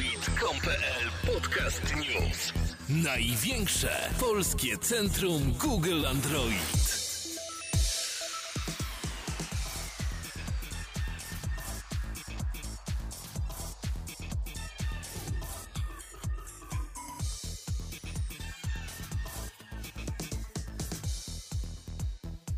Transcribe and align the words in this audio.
Android.com.pl 0.00 1.32
Podcast 1.34 1.94
News. 1.96 2.52
Największe 2.88 3.88
polskie 4.20 4.78
centrum 4.78 5.52
Google 5.58 6.06
Android. 6.06 7.00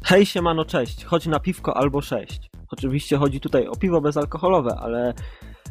Hej 0.04 0.26
siemano, 0.26 0.64
cześć. 0.64 1.04
Chodź 1.04 1.26
na 1.26 1.40
piwko 1.40 1.76
albo 1.76 2.00
sześć. 2.02 2.50
Oczywiście 2.70 3.16
chodzi 3.16 3.40
tutaj 3.40 3.66
o 3.66 3.76
piwo 3.76 4.00
bezalkoholowe, 4.00 4.76
ale 4.80 5.14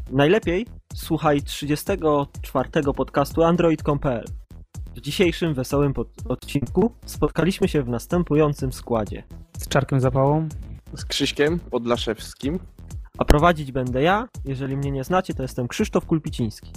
najlepiej 0.10 0.81
słuchaj 0.94 1.42
34 1.42 2.70
podcastu 2.96 3.44
android.pl. 3.44 4.26
W 4.96 5.02
dzisiejszym 5.02 5.54
wesołym 5.54 5.94
pod- 5.94 6.08
odcinku 6.30 6.92
spotkaliśmy 7.06 7.68
się 7.68 7.84
w 7.84 7.90
następującym 7.90 8.72
składzie. 8.74 9.24
Z 9.58 9.68
czarkiem 9.68 10.00
zapałą? 10.00 10.48
z 10.94 11.06
Krzyśkiem 11.06 11.60
Podlaszewskim. 11.60 12.60
A 13.18 13.26
prowadzić 13.26 13.72
będę 13.72 14.02
ja. 14.02 14.28
Jeżeli 14.46 14.78
mnie 14.78 14.92
nie 14.92 15.04
znacie, 15.04 15.34
to 15.34 15.42
jestem 15.42 15.68
Krzysztof 15.68 16.06
Kulpiciński. 16.06 16.72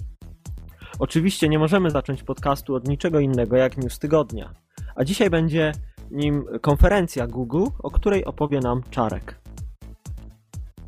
Oczywiście 0.98 1.48
nie 1.48 1.59
możemy 1.59 1.91
zacząć 1.91 2.23
podcastu 2.23 2.75
od 2.75 2.89
niczego 2.89 3.20
innego 3.20 3.56
jak 3.56 3.77
news 3.77 3.98
tygodnia. 3.98 4.55
A 4.97 5.05
dzisiaj 5.05 5.31
będzie 5.31 5.73
nim 6.11 6.45
konferencja 6.61 7.27
Google, 7.27 7.65
o 7.83 7.91
której 7.91 8.25
opowie 8.25 8.61
nam 8.61 8.83
Czarek. 8.91 9.41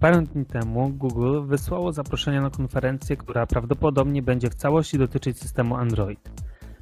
Parę 0.06 0.22
dni 0.22 0.44
temu 0.44 0.88
Google 0.88 1.46
wysłało 1.46 1.92
zaproszenie 1.92 2.40
na 2.40 2.50
konferencję, 2.50 3.16
która 3.16 3.46
prawdopodobnie 3.46 4.22
będzie 4.22 4.50
w 4.50 4.54
całości 4.54 4.98
dotyczyć 4.98 5.38
systemu 5.38 5.76
Android. 5.76 6.30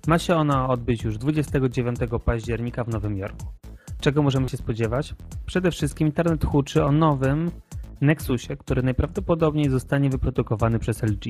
Ma 0.07 0.19
się 0.19 0.37
ona 0.37 0.69
odbyć 0.69 1.05
już 1.05 1.19
29 1.19 1.99
października 2.25 2.85
w 2.85 2.89
Nowym 2.89 3.17
Jorku. 3.17 3.47
Czego 4.01 4.23
możemy 4.23 4.49
się 4.49 4.57
spodziewać? 4.57 5.15
Przede 5.47 5.71
wszystkim 5.71 6.07
internet 6.07 6.45
huczy 6.45 6.85
o 6.85 6.93
nowym 6.93 7.51
Nexusie, 8.01 8.57
który 8.57 8.83
najprawdopodobniej 8.83 9.71
zostanie 9.71 10.11
wyprodukowany 10.11 10.79
przez 10.79 11.03
LG. 11.03 11.25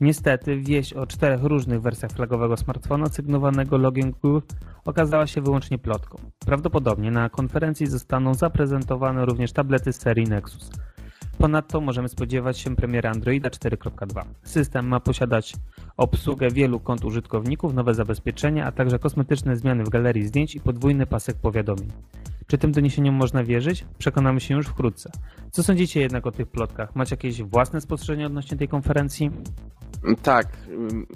Niestety 0.00 0.56
wieść 0.60 0.92
o 0.92 1.06
czterech 1.06 1.42
różnych 1.42 1.82
wersjach 1.82 2.12
flagowego 2.12 2.56
smartfona 2.56 3.06
sygnowanego 3.06 3.78
logiem 3.78 4.12
Google 4.22 4.40
okazała 4.84 5.26
się 5.26 5.40
wyłącznie 5.40 5.78
plotką. 5.78 6.18
Prawdopodobnie 6.46 7.10
na 7.10 7.28
konferencji 7.28 7.86
zostaną 7.86 8.34
zaprezentowane 8.34 9.24
również 9.24 9.52
tablety 9.52 9.92
z 9.92 10.00
serii 10.00 10.26
Nexus. 10.26 10.70
Ponadto 11.38 11.80
możemy 11.80 12.08
spodziewać 12.08 12.58
się 12.58 12.76
premiery 12.76 13.08
Androida 13.08 13.48
4.2. 13.48 14.24
System 14.42 14.88
ma 14.88 15.00
posiadać 15.00 15.54
obsługę 15.96 16.50
wielu 16.50 16.80
kont 16.80 17.04
użytkowników, 17.04 17.74
nowe 17.74 17.94
zabezpieczenia, 17.94 18.66
a 18.66 18.72
także 18.72 18.98
kosmetyczne 18.98 19.56
zmiany 19.56 19.84
w 19.84 19.88
galerii 19.88 20.26
zdjęć 20.26 20.54
i 20.54 20.60
podwójny 20.60 21.06
pasek 21.06 21.36
powiadomień. 21.36 21.92
Czy 22.46 22.58
tym 22.58 22.72
doniesieniom 22.72 23.14
można 23.14 23.44
wierzyć? 23.44 23.84
Przekonamy 23.98 24.40
się 24.40 24.54
już 24.54 24.66
wkrótce. 24.66 25.10
Co 25.50 25.62
sądzicie 25.62 26.00
jednak 26.00 26.26
o 26.26 26.32
tych 26.32 26.48
plotkach? 26.48 26.96
Macie 26.96 27.12
jakieś 27.12 27.42
własne 27.42 27.80
spostrzeżenia 27.80 28.26
odnośnie 28.26 28.58
tej 28.58 28.68
konferencji? 28.68 29.30
Tak, 30.22 30.46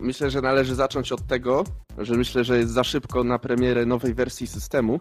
myślę, 0.00 0.30
że 0.30 0.40
należy 0.40 0.74
zacząć 0.74 1.12
od 1.12 1.26
tego, 1.26 1.64
że 1.98 2.14
myślę, 2.14 2.44
że 2.44 2.58
jest 2.58 2.72
za 2.72 2.84
szybko 2.84 3.24
na 3.24 3.38
premierę 3.38 3.86
nowej 3.86 4.14
wersji 4.14 4.46
systemu, 4.46 4.98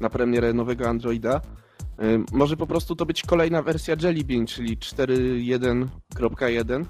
na 0.00 0.10
premierę 0.10 0.52
nowego 0.52 0.88
Androida. 0.88 1.40
Może 2.32 2.56
po 2.56 2.66
prostu 2.66 2.96
to 2.96 3.06
być 3.06 3.22
kolejna 3.22 3.62
wersja 3.62 3.96
Jelly 4.02 4.24
Bean, 4.24 4.46
czyli 4.46 4.78
4.1.1. 4.78 6.84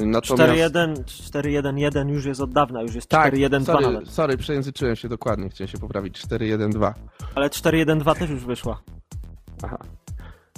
Ym, 0.00 0.10
Natomiast... 0.10 0.74
4.1, 0.74 0.94
4.1.1 1.04 2.08
już 2.08 2.24
jest 2.24 2.40
od 2.40 2.52
dawna, 2.52 2.82
już 2.82 2.94
jest 2.94 3.08
Tak, 3.08 3.34
4.1.2 3.34 3.64
sorry, 3.64 3.86
nawet. 3.92 4.08
sorry, 4.08 4.36
przejęzyczyłem 4.36 4.96
się 4.96 5.08
dokładnie, 5.08 5.48
chciałem 5.48 5.68
się 5.68 5.78
poprawić. 5.78 6.20
4.1.2. 6.20 6.92
Ale 7.34 7.48
4.1.2 7.48 8.18
też 8.18 8.30
już 8.30 8.44
wyszła. 8.44 8.82
Aha. 9.62 9.78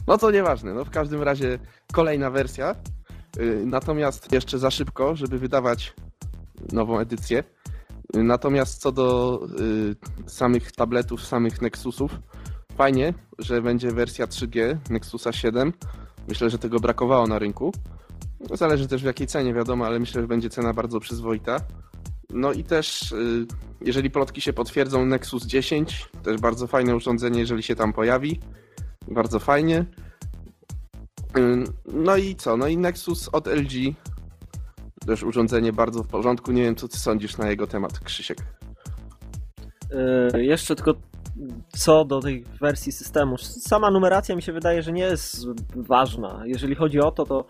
No 0.07 0.19
to 0.19 0.31
nieważne, 0.31 0.75
no 0.75 0.85
w 0.85 0.91
każdym 0.91 1.23
razie 1.23 1.59
kolejna 1.93 2.31
wersja. 2.31 2.75
Yy, 3.37 3.63
Natomiast 3.67 4.33
jeszcze 4.33 4.59
za 4.59 4.71
szybko, 4.71 5.17
żeby 5.17 5.39
wydawać 5.39 5.95
nową 6.73 6.99
edycję. 6.99 7.45
Yy, 8.15 8.23
Natomiast 8.23 8.81
co 8.81 8.93
do 8.93 9.41
y, 10.27 10.31
samych 10.31 10.73
tabletów, 10.73 11.27
samych 11.27 11.63
Nexusów, 11.63 12.13
fajnie, 12.77 13.15
że 13.39 13.63
będzie 13.63 13.91
wersja 13.91 14.27
3G 14.27 14.77
Nexusa 14.91 15.33
7. 15.33 15.73
Myślę, 16.29 16.51
że 16.51 16.59
tego 16.59 16.81
brakowało 16.81 17.27
na 17.27 17.39
rynku. 17.39 17.73
Zależy 18.55 18.89
też 18.89 19.03
w 19.03 19.07
jakiej 19.07 19.27
cenie, 19.27 19.55
wiadomo, 19.55 19.87
ale 19.87 19.99
myślę, 19.99 20.21
że 20.21 20.29
będzie 20.29 20.51
cena 20.51 20.73
bardzo 20.73 21.01
przyzwoita. 21.01 21.61
No 22.31 22.53
i 22.53 22.65
też, 22.65 23.13
y, 23.13 23.47
jeżeli 23.81 24.11
plotki 24.11 24.41
się 24.41 24.53
potwierdzą, 24.53 25.07
Nexus 25.07 25.47
10, 25.47 26.09
też 26.23 26.41
bardzo 26.41 26.67
fajne 26.67 26.97
urządzenie, 26.97 27.41
jeżeli 27.41 27.63
się 27.63 27.77
tam 27.77 27.93
pojawi. 27.93 28.41
Bardzo 29.09 29.39
fajnie. 29.39 29.85
Ym, 31.39 31.65
No 31.87 32.17
i 32.17 32.37
co? 32.37 32.57
No 32.57 32.67
i 32.67 32.77
Nexus 32.77 33.29
od 33.33 33.47
LG. 33.47 33.95
Też 35.07 35.23
urządzenie 35.23 35.73
bardzo 35.73 36.03
w 36.03 36.07
porządku. 36.07 36.53
Nie 36.53 36.63
wiem, 36.63 36.77
co 36.77 36.89
ty 36.89 36.99
sądzisz 36.99 37.39
na 37.39 37.51
jego 37.51 37.67
temat, 37.67 38.01
Krzysiek. 38.01 38.39
Yy, 40.33 40.45
jeszcze 40.45 40.77
tylko 40.77 40.95
co 41.69 42.05
do 42.05 42.21
tej 42.21 42.45
wersji 42.61 42.93
systemu. 42.93 43.39
Sama 43.39 43.91
numeracja 43.91 44.37
mi 44.37 44.43
się 44.43 44.53
wydaje, 44.53 44.83
że 44.83 44.93
nie 44.93 45.03
jest 45.03 45.47
ważna. 45.77 46.43
Jeżeli 46.45 46.75
chodzi 46.75 47.01
o 47.01 47.11
to, 47.11 47.25
to 47.27 47.45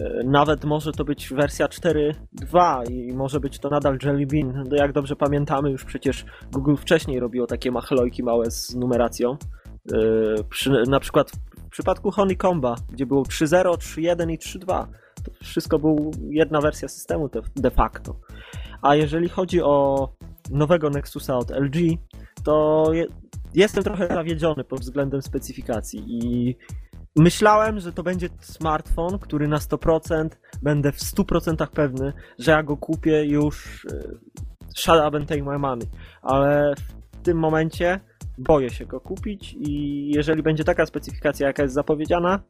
yy, 0.00 0.24
nawet 0.24 0.64
może 0.64 0.92
to 0.92 1.04
być 1.04 1.28
wersja 1.28 1.66
4.2 1.66 2.90
i 2.90 3.12
może 3.12 3.40
być 3.40 3.58
to 3.58 3.70
nadal 3.70 3.98
Jelly 4.02 4.26
Bean. 4.26 4.64
No 4.70 4.76
jak 4.76 4.92
dobrze 4.92 5.16
pamiętamy, 5.16 5.70
już 5.70 5.84
przecież 5.84 6.24
Google 6.52 6.76
wcześniej 6.76 7.20
robiło 7.20 7.46
takie 7.46 7.70
machlojki 7.70 8.22
małe 8.22 8.50
z 8.50 8.74
numeracją. 8.74 9.36
Yy, 9.92 10.34
Przy, 10.50 10.82
na 10.88 11.00
przykład 11.00 11.32
w 11.70 11.72
przypadku 11.72 12.10
Honeycomba, 12.10 12.74
gdzie 12.90 13.06
było 13.06 13.22
3.0, 13.22 13.74
3.1 13.74 14.32
i 14.32 14.38
3.2, 14.38 14.86
to 15.24 15.30
wszystko 15.44 15.78
był 15.78 16.10
jedna 16.30 16.60
wersja 16.60 16.88
systemu 16.88 17.30
de, 17.56 17.70
facto. 17.70 18.16
A 18.82 18.94
jeżeli 18.94 19.28
chodzi 19.28 19.62
o 19.62 20.08
nowego 20.50 20.90
Nexusa 20.90 21.38
od 21.38 21.50
LG, 21.50 21.76
to 22.44 22.84
jestem 23.54 23.84
trochę 23.84 24.08
zawiedziony 24.08 24.64
pod 24.64 24.80
względem 24.80 25.22
specyfikacji 25.22 26.04
i 26.08 26.56
myślałem, 27.16 27.80
że 27.80 27.92
to 27.92 28.02
będzie 28.02 28.28
smartfon, 28.40 29.18
który 29.18 29.48
na 29.48 29.56
100% 29.56 30.28
będę 30.62 30.92
w 30.92 30.98
100% 30.98 31.66
pewny, 31.66 32.12
że 32.38 32.50
ja 32.50 32.62
go 32.62 32.76
kupię 32.76 33.24
już 33.24 33.84
y, 33.84 34.18
shut 34.76 35.00
up 35.08 35.18
and 35.18 35.28
take 35.28 35.42
my 35.42 35.58
money, 35.58 35.86
ale 36.22 36.74
w 37.12 37.22
tym 37.22 37.38
momencie 37.38 38.00
boję 38.38 38.70
się 38.70 38.86
go 38.86 39.00
kupić 39.00 39.56
i 39.60 40.06
jeżeli 40.14 40.42
będzie 40.42 40.64
taka 40.64 40.86
specyfikacja, 40.86 41.46
jaka 41.46 41.62
jest 41.62 41.74
zapowiedziana, 41.74 42.40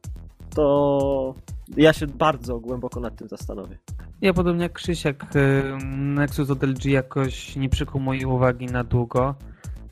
to 0.55 1.35
ja 1.77 1.93
się 1.93 2.07
bardzo 2.07 2.59
głęboko 2.59 2.99
nad 2.99 3.15
tym 3.15 3.27
zastanowię. 3.27 3.77
Ja 4.21 4.33
podobnie 4.33 4.63
jak 4.63 4.73
Krzysiek, 4.73 5.35
y, 5.35 5.85
Nexus 5.95 6.49
od 6.49 6.63
LG 6.63 6.85
jakoś 6.85 7.55
nie 7.55 7.69
przykuł 7.69 8.01
mojej 8.01 8.25
uwagi 8.25 8.65
na 8.65 8.83
długo. 8.83 9.35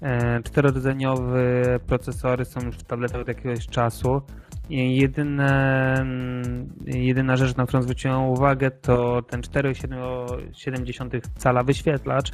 E, 0.01 0.43
Czterodzeniowe 0.43 1.79
procesory 1.87 2.45
są 2.45 2.61
już 2.65 2.75
w 2.75 2.83
tabletach 2.83 3.21
od 3.21 3.27
jakiegoś 3.27 3.67
czasu. 3.67 4.21
Jedyne, 4.69 5.93
mm, 6.01 6.69
jedyna 6.85 7.35
rzecz, 7.35 7.55
na 7.55 7.65
którą 7.65 7.81
zwróciłem 7.81 8.21
uwagę, 8.21 8.71
to 8.71 9.21
ten 9.21 9.41
4,7 9.41 11.21
cala 11.37 11.63
wyświetlacz. 11.63 12.31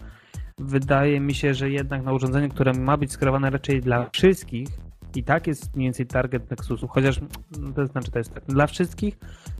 Wydaje 0.58 1.20
mi 1.20 1.34
się, 1.34 1.54
że 1.54 1.70
jednak 1.70 2.04
na 2.04 2.14
urządzeniu, 2.14 2.50
które 2.50 2.74
ma 2.74 2.98
być 2.98 3.12
skierowane 3.12 3.50
raczej 3.50 3.82
dla 3.82 4.10
wszystkich, 4.10 4.68
i 5.16 5.24
tak 5.24 5.48
jest 5.48 5.76
mniej 5.76 5.86
więcej 5.88 6.06
target 6.06 6.52
Nexusu, 6.52 6.88
chociaż 6.88 7.22
no, 7.60 7.72
to 7.74 7.86
znaczy 7.86 8.12
to 8.12 8.20
jest 8.20 8.34
tak, 8.34 8.44
dla 8.46 8.68
wszystkich, 8.68 9.18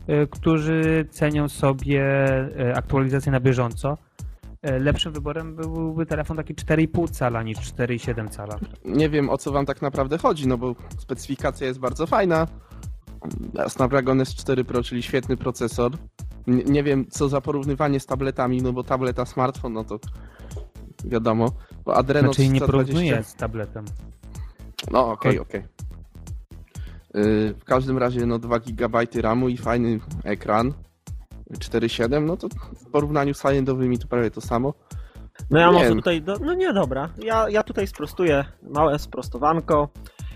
y, 0.08 0.26
którzy 0.30 1.06
cenią 1.10 1.48
sobie 1.48 2.04
y, 2.60 2.74
aktualizację 2.76 3.32
na 3.32 3.40
bieżąco. 3.40 3.98
Y, 4.66 4.80
Lepszym 4.80 5.12
wyborem 5.12 5.56
byłby 5.56 6.06
telefon 6.06 6.36
taki 6.36 6.54
4,5 6.54 7.10
cala 7.10 7.42
niż 7.42 7.58
4,7 7.58 8.28
cala. 8.28 8.58
Nie 8.84 9.10
wiem, 9.10 9.30
o 9.30 9.38
co 9.38 9.52
wam 9.52 9.66
tak 9.66 9.82
naprawdę 9.82 10.18
chodzi, 10.18 10.48
no 10.48 10.58
bo 10.58 10.74
specyfikacja 10.98 11.66
jest 11.66 11.78
bardzo 11.78 12.06
fajna. 12.06 12.46
Snapdragon 13.68 14.18
S4 14.18 14.64
Pro, 14.64 14.82
czyli 14.82 15.02
świetny 15.02 15.36
procesor. 15.36 15.92
Nie, 16.46 16.64
nie 16.64 16.82
wiem, 16.82 17.06
co 17.10 17.28
za 17.28 17.40
porównywanie 17.40 18.00
z 18.00 18.06
tabletami, 18.06 18.62
no 18.62 18.72
bo 18.72 18.84
tableta 18.84 19.26
smartfon, 19.26 19.72
no 19.72 19.84
to 19.84 19.98
wiadomo. 21.04 21.52
Bo 21.84 21.96
Adreno 21.96 22.32
Znaczy 22.32 22.48
nie 22.48 22.60
320 22.60 22.72
porównuję 22.72 23.22
z 23.22 23.34
tabletem. 23.34 23.84
No, 24.90 25.10
okej, 25.10 25.38
okej. 25.38 25.62
Yy, 27.14 27.54
W 27.54 27.64
każdym 27.64 27.98
razie, 27.98 28.26
no 28.26 28.38
2 28.38 28.58
GB 28.58 28.98
RAMu 29.14 29.48
i 29.48 29.56
fajny 29.56 30.00
ekran. 30.24 30.72
4.7, 31.50 32.22
no 32.22 32.36
to 32.36 32.48
w 32.76 32.90
porównaniu 32.90 33.34
z 33.34 33.42
high-endowymi 33.42 33.98
to 33.98 34.08
prawie 34.08 34.30
to 34.30 34.40
samo. 34.40 34.74
No 35.50 35.60
ja 35.60 35.66
Nie 35.66 35.72
może 35.72 35.88
tutaj, 35.88 36.22
do, 36.22 36.36
no 36.38 36.54
nie 36.54 36.72
dobra, 36.72 37.08
ja, 37.24 37.48
ja 37.48 37.62
tutaj 37.62 37.86
sprostuję 37.86 38.44
małe 38.62 38.98
sprostowanko. 38.98 39.88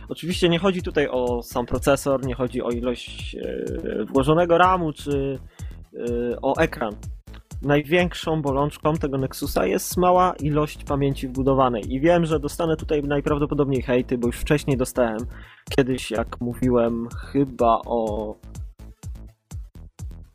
Oczywiście 0.08 0.48
nie 0.48 0.58
chodzi 0.58 0.82
tutaj 0.82 1.08
o 1.10 1.42
sam 1.42 1.66
procesor, 1.66 2.26
nie 2.26 2.34
chodzi 2.34 2.62
o 2.62 2.70
ilość 2.70 3.36
e, 3.36 4.04
włożonego 4.04 4.58
RAMu 4.58 4.92
czy 4.92 5.38
e, 5.94 6.36
o 6.42 6.56
ekran. 6.56 6.96
Największą 7.62 8.42
bolączką 8.42 8.94
tego 8.94 9.18
Nexusa 9.18 9.66
jest 9.66 9.96
mała 9.96 10.34
ilość 10.40 10.84
pamięci 10.84 11.28
wbudowanej. 11.28 11.94
I 11.94 12.00
wiem, 12.00 12.24
że 12.24 12.40
dostanę 12.40 12.76
tutaj 12.76 13.02
najprawdopodobniej 13.02 13.82
hejty, 13.82 14.18
bo 14.18 14.26
już 14.26 14.36
wcześniej 14.36 14.76
dostałem. 14.76 15.18
Kiedyś, 15.76 16.10
jak 16.10 16.40
mówiłem 16.40 17.08
chyba 17.32 17.80
o. 17.86 18.34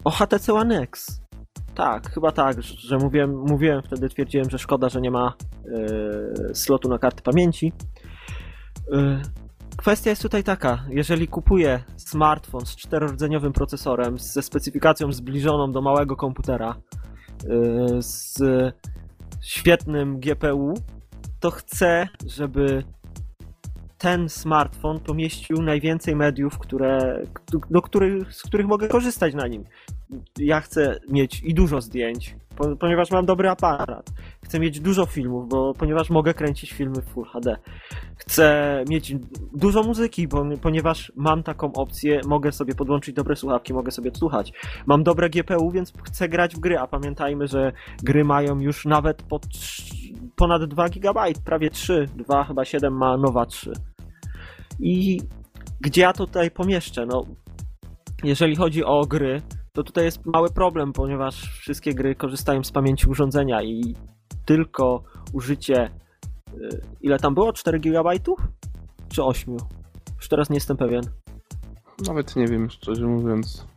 o 0.06 0.12
HTC 0.12 0.54
One 0.54 0.82
X. 0.82 1.22
Tak, 1.76 2.12
chyba 2.14 2.32
tak, 2.32 2.62
że 2.62 2.98
mówiłem, 2.98 3.38
mówiłem 3.50 3.82
wtedy, 3.82 4.10
twierdziłem, 4.10 4.50
że 4.50 4.60
szkoda, 4.60 4.90
że 4.90 5.02
nie 5.02 5.12
ma 5.12 5.34
y, 6.50 6.56
slotu 6.56 6.90
na 6.90 6.98
karty 6.98 7.24
pamięci. 7.24 7.74
Y, 8.94 9.22
Kwestia 9.78 10.10
jest 10.10 10.22
tutaj 10.22 10.44
taka, 10.44 10.86
jeżeli 10.90 11.28
kupuję 11.28 11.84
smartfon 11.98 12.66
z 12.66 12.76
czterordzeniowym 12.76 13.54
procesorem, 13.54 14.20
ze 14.20 14.42
specyfikacją 14.42 15.12
zbliżoną 15.12 15.72
do 15.72 15.82
małego 15.82 16.16
komputera, 16.16 16.76
yy, 17.48 18.02
z 18.02 18.40
świetnym 19.42 20.20
GPU, 20.20 20.74
to 21.40 21.52
chcę, 21.52 22.08
żeby 22.26 22.84
ten 23.98 24.30
smartfon 24.30 25.00
pomieścił 25.00 25.62
najwięcej 25.62 26.16
mediów, 26.16 26.60
które, 26.60 27.24
do 27.70 27.82
których, 27.82 28.34
z 28.34 28.42
których 28.42 28.68
mogę 28.68 28.88
korzystać 28.88 29.34
na 29.34 29.48
nim. 29.48 29.64
Ja 30.40 30.62
chcę 30.62 31.00
mieć 31.10 31.44
i 31.44 31.54
dużo 31.54 31.82
zdjęć, 31.82 32.36
ponieważ 32.80 33.12
mam 33.12 33.26
dobry 33.26 33.50
aparat. 33.50 34.10
Chcę 34.44 34.60
mieć 34.60 34.80
dużo 34.80 35.06
filmów, 35.06 35.50
bo 35.50 35.74
ponieważ 35.74 36.10
mogę 36.10 36.34
kręcić 36.34 36.74
filmy 36.74 37.02
w 37.02 37.06
Full 37.06 37.26
HD. 37.26 37.58
Chcę 38.18 38.84
mieć 38.90 39.16
dużo 39.54 39.84
muzyki, 39.84 40.28
bo, 40.28 40.44
ponieważ 40.62 41.12
mam 41.16 41.44
taką 41.44 41.74
opcję, 41.74 42.22
mogę 42.28 42.52
sobie 42.52 42.76
podłączyć 42.76 43.16
dobre 43.16 43.36
słuchawki, 43.36 43.74
mogę 43.74 43.92
sobie 43.92 44.12
słuchać. 44.14 44.54
Mam 44.86 45.04
dobre 45.04 45.30
GPU, 45.30 45.72
więc 45.72 45.94
chcę 46.04 46.30
grać 46.30 46.56
w 46.56 46.60
gry, 46.60 46.80
a 46.80 46.88
pamiętajmy, 46.88 47.48
że 47.48 47.72
gry 48.04 48.24
mają 48.24 48.60
już 48.60 48.86
nawet 48.86 49.24
po 49.24 49.40
ponad 50.36 50.66
2 50.66 50.90
GB, 50.90 51.22
prawie 51.46 51.70
3, 51.70 52.06
2 52.16 52.44
chyba 52.44 52.66
7 52.66 52.98
ma 52.98 53.18
nowa 53.18 53.46
3. 53.46 53.74
I 54.80 55.22
gdzie 55.82 56.02
ja 56.02 56.14
tutaj 56.14 56.52
pomieszczę? 56.52 57.06
No, 57.06 57.26
jeżeli 58.24 58.56
chodzi 58.56 58.84
o 58.84 59.06
gry, 59.06 59.42
to 59.76 59.84
tutaj 59.84 60.06
jest 60.06 60.26
mały 60.26 60.50
problem, 60.50 60.94
ponieważ 60.94 61.42
wszystkie 61.60 61.94
gry 61.94 62.16
korzystają 62.16 62.64
z 62.64 62.72
pamięci 62.72 63.08
urządzenia 63.08 63.64
i 63.64 63.96
tylko 64.46 65.04
użycie. 65.34 65.90
Y, 66.54 66.82
ile 67.02 67.20
tam 67.20 67.34
było? 67.34 67.54
4 67.54 67.80
GB? 67.80 68.10
Czy 69.10 69.24
8? 69.24 69.58
Już 70.18 70.28
teraz 70.30 70.50
nie 70.50 70.56
jestem 70.56 70.78
pewien. 70.78 71.04
Nawet 72.08 72.36
nie 72.36 72.48
wiem, 72.48 72.70
szczerze 72.70 73.08
mówiąc. 73.08 73.68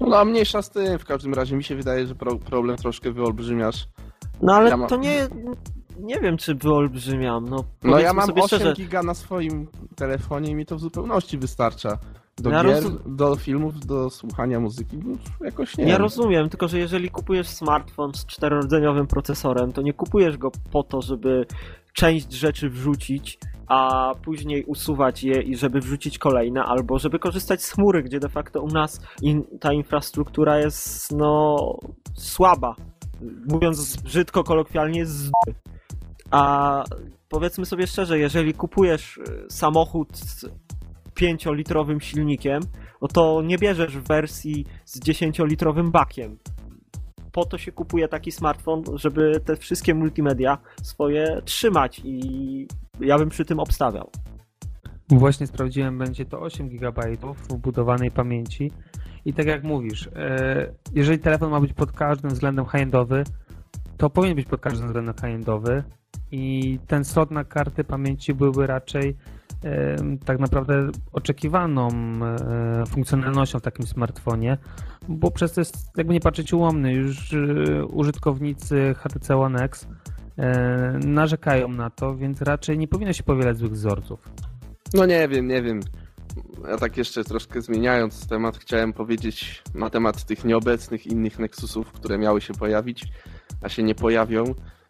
No, 0.00 0.18
a 0.18 0.24
mniejsza 0.24 0.62
z 0.62 0.70
tym, 0.70 0.98
w 0.98 1.04
każdym 1.04 1.34
razie 1.34 1.56
mi 1.56 1.64
się 1.64 1.76
wydaje, 1.76 2.06
że 2.06 2.14
pro, 2.14 2.36
problem 2.36 2.76
troszkę 2.76 3.12
wyolbrzymiasz. 3.12 3.88
No 4.42 4.54
ale 4.54 4.70
ja 4.70 4.76
mam... 4.76 4.88
to 4.88 4.96
nie. 4.96 5.28
Nie 6.00 6.20
wiem, 6.20 6.36
czy 6.36 6.54
wyolbrzymiam. 6.54 7.48
No, 7.48 7.64
no 7.82 7.98
ja 7.98 8.12
mam 8.12 8.30
8 8.30 8.46
szczerze... 8.46 8.72
giga 8.72 9.02
na 9.02 9.14
swoim 9.14 9.68
telefonie 9.96 10.50
i 10.50 10.54
mi 10.54 10.66
to 10.66 10.76
w 10.76 10.80
zupełności 10.80 11.38
wystarcza. 11.38 11.98
Do 12.38 12.50
ja 12.50 12.62
gier, 12.62 12.74
rozum... 12.74 12.98
do 13.06 13.36
filmów, 13.36 13.86
do 13.86 14.10
słuchania 14.10 14.60
muzyki, 14.60 14.98
no, 15.04 15.16
jakoś 15.40 15.76
nie. 15.76 15.84
Ja 15.84 15.98
rozumiem, 15.98 16.48
tylko 16.48 16.68
że 16.68 16.78
jeżeli 16.78 17.10
kupujesz 17.10 17.48
smartfon 17.48 18.14
z 18.14 18.26
czterordzeniowym 18.26 19.06
procesorem, 19.06 19.72
to 19.72 19.82
nie 19.82 19.92
kupujesz 19.92 20.36
go 20.36 20.50
po 20.72 20.82
to, 20.82 21.02
żeby 21.02 21.46
część 21.92 22.32
rzeczy 22.32 22.70
wrzucić, 22.70 23.38
a 23.66 24.12
później 24.24 24.64
usuwać 24.64 25.24
je 25.24 25.42
i 25.42 25.56
żeby 25.56 25.80
wrzucić 25.80 26.18
kolejne, 26.18 26.64
albo 26.64 26.98
żeby 26.98 27.18
korzystać 27.18 27.62
z 27.62 27.72
chmury, 27.72 28.02
gdzie 28.02 28.20
de 28.20 28.28
facto 28.28 28.62
u 28.62 28.68
nas 28.68 29.00
in, 29.22 29.44
ta 29.60 29.72
infrastruktura 29.72 30.58
jest 30.58 31.12
no 31.12 31.56
słaba. 32.14 32.74
Mówiąc 33.48 33.96
brzydko, 33.96 34.44
kolokwialnie, 34.44 35.06
z 35.06 35.30
a 36.30 36.84
powiedzmy 37.28 37.66
sobie 37.66 37.86
szczerze, 37.86 38.18
jeżeli 38.18 38.54
kupujesz 38.54 39.20
samochód 39.48 40.08
5-litrowym 41.20 42.00
silnikiem, 42.00 42.62
no 43.02 43.08
to 43.08 43.42
nie 43.42 43.58
bierzesz 43.58 43.98
w 43.98 44.08
wersji 44.08 44.66
z 44.84 45.00
10-litrowym 45.00 45.90
bakiem. 45.90 46.38
Po 47.32 47.44
to 47.44 47.58
się 47.58 47.72
kupuje 47.72 48.08
taki 48.08 48.32
smartfon, 48.32 48.82
żeby 48.94 49.40
te 49.44 49.56
wszystkie 49.56 49.94
multimedia 49.94 50.58
swoje 50.82 51.42
trzymać 51.44 52.00
i 52.04 52.66
ja 53.00 53.18
bym 53.18 53.28
przy 53.28 53.44
tym 53.44 53.60
obstawiał. 53.60 54.10
Właśnie 55.10 55.46
sprawdziłem, 55.46 55.98
będzie 55.98 56.24
to 56.24 56.40
8 56.40 56.68
GB 56.68 57.02
wbudowanej 57.48 58.10
pamięci. 58.10 58.70
I 59.24 59.32
tak 59.32 59.46
jak 59.46 59.64
mówisz, 59.64 60.08
e, 60.16 60.72
jeżeli 60.94 61.18
telefon 61.18 61.50
ma 61.50 61.60
być 61.60 61.72
pod 61.72 61.92
każdym 61.92 62.30
względem 62.30 62.64
high-endowy, 62.64 63.24
to 63.96 64.10
powinien 64.10 64.36
być 64.36 64.46
pod 64.46 64.60
każdym 64.60 64.86
względem 64.86 65.14
high-endowy 65.14 65.82
i 66.30 66.78
ten 66.86 67.04
slot 67.04 67.30
na 67.30 67.44
karty 67.44 67.84
pamięci 67.84 68.34
byłby 68.34 68.66
raczej 68.66 69.16
tak 70.24 70.38
naprawdę 70.38 70.90
oczekiwaną 71.12 71.88
funkcjonalnością 72.86 73.58
w 73.58 73.62
takim 73.62 73.86
smartfonie, 73.86 74.58
bo 75.08 75.30
przez 75.30 75.52
to 75.52 75.60
jest, 75.60 75.76
jakby 75.96 76.12
nie 76.14 76.20
patrzeć, 76.20 76.52
ułomny. 76.52 76.92
Już 76.92 77.32
e, 77.32 77.84
użytkownicy 77.86 78.94
HTC 78.98 79.36
One 79.36 79.64
X 79.64 79.88
e, 80.38 80.98
narzekają 81.04 81.68
na 81.68 81.90
to, 81.90 82.16
więc 82.16 82.42
raczej 82.42 82.78
nie 82.78 82.88
powinno 82.88 83.12
się 83.12 83.22
powielać 83.22 83.58
złych 83.58 83.72
wzorców. 83.72 84.20
No 84.94 85.06
nie 85.06 85.28
wiem, 85.28 85.46
nie 85.46 85.62
wiem. 85.62 85.80
Ja 86.68 86.76
tak 86.76 86.96
jeszcze 86.96 87.24
troszkę 87.24 87.62
zmieniając 87.62 88.28
temat, 88.28 88.58
chciałem 88.58 88.92
powiedzieć 88.92 89.62
na 89.74 89.90
temat 89.90 90.24
tych 90.24 90.44
nieobecnych 90.44 91.06
innych 91.06 91.38
Nexusów, 91.38 91.92
które 91.92 92.18
miały 92.18 92.40
się 92.40 92.54
pojawić, 92.54 93.04
a 93.62 93.68
się 93.68 93.82
nie 93.82 93.94
pojawią. 93.94 94.44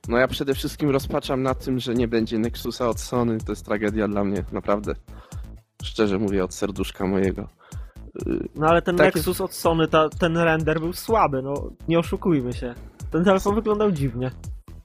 No 0.08 0.18
ja 0.18 0.28
przede 0.28 0.54
wszystkim 0.54 0.90
rozpaczam 0.90 1.42
na 1.42 1.54
tym, 1.54 1.78
że 1.78 1.94
nie 1.94 2.08
będzie 2.08 2.38
Nexusa 2.38 2.88
od 2.88 3.00
Sony. 3.00 3.38
To 3.38 3.52
jest 3.52 3.64
tragedia 3.64 4.08
dla 4.08 4.24
mnie, 4.24 4.44
naprawdę. 4.52 4.94
Szczerze 5.82 6.18
mówię, 6.18 6.44
od 6.44 6.54
serduszka 6.54 7.06
mojego. 7.06 7.48
No 8.54 8.66
ale 8.66 8.82
ten 8.82 8.96
Takie... 8.96 9.18
Nexus 9.18 9.40
od 9.40 9.54
Sony, 9.54 9.88
ta, 9.88 10.08
ten 10.08 10.36
render 10.36 10.80
był 10.80 10.92
słaby, 10.92 11.42
no 11.42 11.70
nie 11.88 11.98
oszukujmy 11.98 12.52
się. 12.52 12.74
Ten 13.10 13.24
telefon 13.24 13.54
wyglądał 13.54 13.92
dziwnie. 13.92 14.30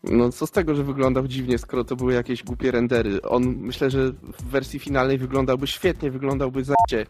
No 0.03 0.31
co 0.31 0.47
z 0.47 0.51
tego, 0.51 0.75
że 0.75 0.83
wyglądał 0.83 1.27
dziwnie, 1.27 1.57
skoro 1.57 1.83
to 1.83 1.95
były 1.95 2.13
jakieś 2.13 2.43
głupie 2.43 2.71
rendery. 2.71 3.21
On 3.21 3.43
myślę, 3.57 3.89
że 3.89 4.11
w 4.11 4.43
wersji 4.43 4.79
finalnej 4.79 5.17
wyglądałby 5.17 5.67
świetnie, 5.67 6.11
wyglądałby 6.11 6.63
zacie. 6.63 7.05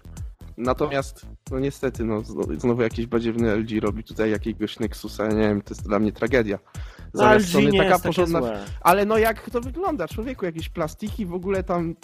Natomiast, 0.58 1.28
no 1.52 1.60
niestety, 1.60 2.06
no 2.06 2.22
znowu 2.58 2.82
jakiś 2.82 3.08
badziewny 3.08 3.56
LG 3.56 3.82
robi 3.82 4.04
tutaj 4.04 4.32
jakiegoś 4.32 4.80
Nexusa, 4.80 5.28
nie 5.28 5.48
wiem, 5.48 5.62
to 5.62 5.74
jest 5.74 5.88
dla 5.88 6.00
mnie 6.00 6.12
tragedia. 6.12 6.60
Zamiast 7.14 7.52
Sony 7.52 7.72
taka 7.78 8.00
porządna. 8.00 8.42
Ale 8.82 9.06
no 9.06 9.18
jak 9.18 9.50
to 9.50 9.62
wygląda, 9.62 10.08
człowieku, 10.08 10.46
jakieś 10.46 10.70
plastiki 10.70 11.26
w 11.26 11.34
ogóle 11.34 11.64
tam. 11.64 11.96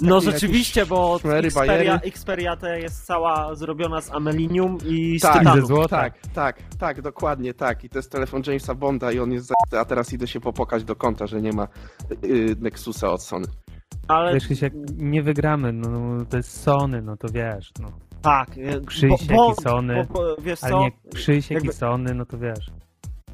No 0.00 0.20
rzeczywiście, 0.20 0.86
bo 0.86 1.20
Xperia, 1.24 2.00
Xperia 2.00 2.56
to 2.56 2.66
jest 2.66 3.06
cała 3.06 3.54
zrobiona 3.54 4.00
z 4.00 4.10
amelinium 4.10 4.78
i 4.86 5.18
z 5.18 5.22
tak, 5.22 5.38
tytanu. 5.38 5.88
Tak, 5.88 6.14
tak, 6.34 6.62
tak, 6.78 7.02
dokładnie 7.02 7.54
tak. 7.54 7.84
I 7.84 7.88
to 7.88 7.98
jest 7.98 8.12
telefon 8.12 8.42
Jamesa 8.46 8.74
Bonda 8.74 9.12
i 9.12 9.18
on 9.18 9.32
jest 9.32 9.46
za... 9.46 9.54
A 9.80 9.84
teraz 9.84 10.12
idę 10.12 10.26
się 10.26 10.40
popokać 10.40 10.84
do 10.84 10.96
konta, 10.96 11.26
że 11.26 11.42
nie 11.42 11.52
ma 11.52 11.68
yy, 12.22 12.56
Nexusa 12.60 13.10
od 13.10 13.22
Sony. 13.22 13.46
Ale... 14.12 14.34
Wiesz, 14.34 14.62
jak 14.62 14.72
nie 14.96 15.22
wygramy, 15.22 15.72
no, 15.72 15.90
no 15.90 16.24
to 16.24 16.36
jest 16.36 16.62
Sony, 16.62 17.02
no 17.02 17.16
to 17.16 17.28
wiesz, 17.28 17.72
no. 17.80 17.88
Tak. 18.22 18.50
Krzysiek 18.86 19.36
bo, 19.36 19.52
i 19.52 19.62
Sony, 19.62 20.06
bo, 20.08 20.14
bo, 20.14 20.42
wiesz 20.42 20.64
ale 20.64 20.78
nie 20.78 20.90
Krzysiek 21.14 21.50
Jakby... 21.50 21.70
i 21.70 21.72
Sony, 21.72 22.14
no 22.14 22.26
to 22.26 22.38
wiesz. 22.38 22.66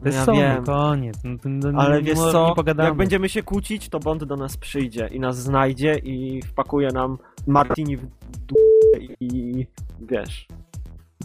To 0.01 0.07
jest 0.07 0.19
ja 0.19 0.25
Sony, 0.25 0.39
wiem. 0.39 0.65
koniec. 0.65 1.25
No, 1.25 1.31
no, 1.45 1.73
no, 1.73 1.83
Ale 1.83 2.03
wiesz 2.03 2.19
co, 2.19 2.55
jak 2.79 2.97
będziemy 2.97 3.29
się 3.29 3.43
kłócić, 3.43 3.89
to 3.89 3.99
Bond 3.99 4.25
do 4.25 4.37
nas 4.37 4.57
przyjdzie 4.57 5.09
i 5.13 5.21
nas 5.21 5.39
znajdzie 5.39 5.95
i 5.95 6.43
wpakuje 6.43 6.89
nam 6.95 7.19
Martini 7.47 7.97
w 7.97 8.03
d- 8.03 8.55
i 9.21 9.67
wiesz, 10.01 10.47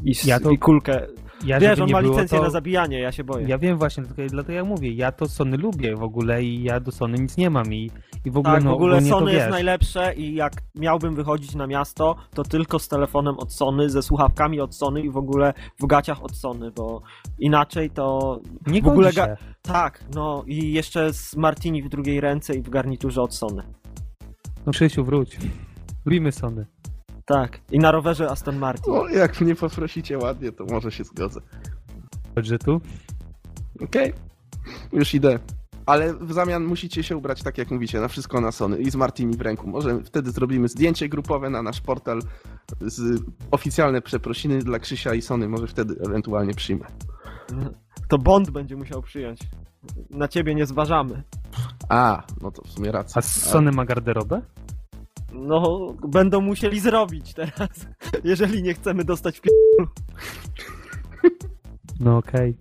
i, 0.04 0.14
ja 0.26 0.40
to, 0.40 0.50
i 0.50 0.58
kulkę 0.58 1.08
ja, 1.46 1.60
Wiesz, 1.60 1.80
on 1.80 1.92
ma 1.92 2.00
licencję 2.00 2.38
to... 2.38 2.44
na 2.44 2.50
zabijanie, 2.50 3.00
ja 3.00 3.12
się 3.12 3.24
boję. 3.24 3.46
Ja 3.48 3.58
wiem 3.58 3.78
właśnie, 3.78 4.04
dlatego 4.30 4.54
ja 4.54 4.64
mówię, 4.64 4.92
ja 4.92 5.12
to 5.12 5.28
Sony 5.28 5.58
lubię 5.58 5.96
w 5.96 6.04
ogóle 6.04 6.44
i 6.44 6.64
ja 6.64 6.80
do 6.80 6.92
Sony 6.92 7.18
nic 7.20 7.38
nie 7.38 7.50
mam 7.50 7.74
i, 7.74 7.92
i 8.26 8.32
w 8.32 8.38
ogóle 8.38 8.56
Tak, 8.56 8.64
no, 8.64 8.72
w 8.72 8.74
ogóle 8.74 9.02
Sony 9.02 9.34
jest 9.34 9.50
najlepsze 9.50 10.14
i 10.14 10.36
jak 10.36 10.54
miałbym 10.76 11.16
wychodzić 11.16 11.56
na 11.56 11.68
miasto, 11.68 12.16
to 12.34 12.44
tylko 12.44 12.80
z 12.80 12.88
telefonem 12.88 13.40
od 13.40 13.54
Sony, 13.54 13.90
ze 13.90 14.02
słuchawkami 14.02 14.62
od 14.62 14.76
Sony 14.76 15.02
i 15.02 15.10
w 15.10 15.18
ogóle 15.18 15.54
w 15.80 15.86
gaciach 15.86 16.24
od 16.24 16.36
Sony, 16.36 16.72
bo 16.72 17.02
inaczej 17.40 17.90
to... 17.90 18.40
Nie 18.68 18.82
w 18.82 18.88
ogóle 18.88 19.14
ga... 19.14 19.38
Tak, 19.62 20.04
no 20.16 20.44
i 20.48 20.74
jeszcze 20.74 21.14
z 21.14 21.36
Martini 21.36 21.84
w 21.84 21.90
drugiej 21.90 22.22
ręce 22.22 22.56
i 22.56 22.62
w 22.62 22.70
garniturze 22.70 23.22
od 23.22 23.36
Sony. 23.36 23.64
No 24.66 24.72
Krzysiu, 24.72 25.04
wróć. 25.04 25.38
Lubimy 26.06 26.32
Sony. 26.32 26.66
Tak, 27.26 27.60
i 27.72 27.80
na 27.80 27.92
rowerze 27.92 28.30
Aston 28.30 28.58
Martin. 28.58 28.94
No, 28.94 29.08
jak 29.08 29.42
mnie 29.42 29.56
poprosicie 29.56 30.18
ładnie, 30.18 30.52
to 30.52 30.66
może 30.66 30.92
się 30.92 31.04
zgodzę. 31.04 31.42
Budżetu? 32.36 32.82
Okej, 33.84 34.14
okay. 34.14 35.00
już 35.00 35.14
idę. 35.14 35.40
Ale 35.86 36.14
w 36.14 36.34
zamian 36.34 36.66
musicie 36.66 37.04
się 37.04 37.18
ubrać 37.18 37.44
tak 37.44 37.58
jak 37.58 37.72
mówicie, 37.72 38.00
na 38.00 38.08
wszystko 38.08 38.42
na 38.42 38.52
Sony 38.52 38.78
i 38.78 38.92
z 38.92 38.96
Martini 38.96 39.38
w 39.38 39.42
ręku. 39.42 39.68
Może 39.68 40.04
wtedy 40.04 40.32
zrobimy 40.32 40.68
zdjęcie 40.68 41.10
grupowe 41.10 41.50
na 41.50 41.64
nasz 41.64 41.82
portal 41.82 42.22
z 42.82 43.22
oficjalne 43.52 44.02
przeprosiny 44.02 44.60
dla 44.60 44.80
Krzysia 44.80 45.14
i 45.14 45.22
Sony. 45.22 45.50
Może 45.50 45.68
wtedy 45.68 45.96
ewentualnie 46.08 46.54
przyjmę. 46.54 46.86
To 48.08 48.18
Bond 48.18 48.50
będzie 48.52 48.76
musiał 48.76 49.02
przyjąć. 49.02 49.40
Na 50.10 50.28
ciebie 50.28 50.56
nie 50.56 50.66
zważamy. 50.66 51.24
A, 51.90 52.24
no 52.42 52.52
to 52.52 52.62
w 52.62 52.70
sumie 52.70 52.92
racja. 52.92 53.20
A 53.20 53.22
Sony 53.22 53.72
ma 53.72 53.86
garderobę? 53.86 54.42
No, 55.34 55.88
będą 56.08 56.42
musieli 56.42 56.80
zrobić 56.80 57.34
teraz, 57.34 57.88
jeżeli 58.24 58.64
nie 58.64 58.74
chcemy 58.74 59.04
dostać 59.04 59.40
pi... 59.40 59.50
No 62.00 62.18
okej. 62.18 62.58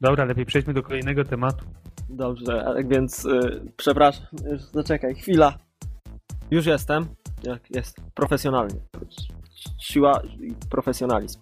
Dobra, 0.00 0.24
lepiej 0.24 0.46
przejdźmy 0.46 0.74
do 0.74 0.82
kolejnego 0.82 1.24
tematu. 1.24 1.64
Dobrze, 2.08 2.64
a 2.66 2.74
tak 2.74 2.88
więc 2.88 3.24
y, 3.24 3.72
przepraszam, 3.76 4.26
już 4.50 4.60
zaczekaj, 4.60 5.14
chwila. 5.14 5.58
Już 6.50 6.66
jestem. 6.66 7.06
Jak 7.42 7.70
jest? 7.70 8.00
Profesjonalnie. 8.14 8.80
Siła 9.80 10.20
i 10.40 10.54
profesjonalizm. 10.70 11.40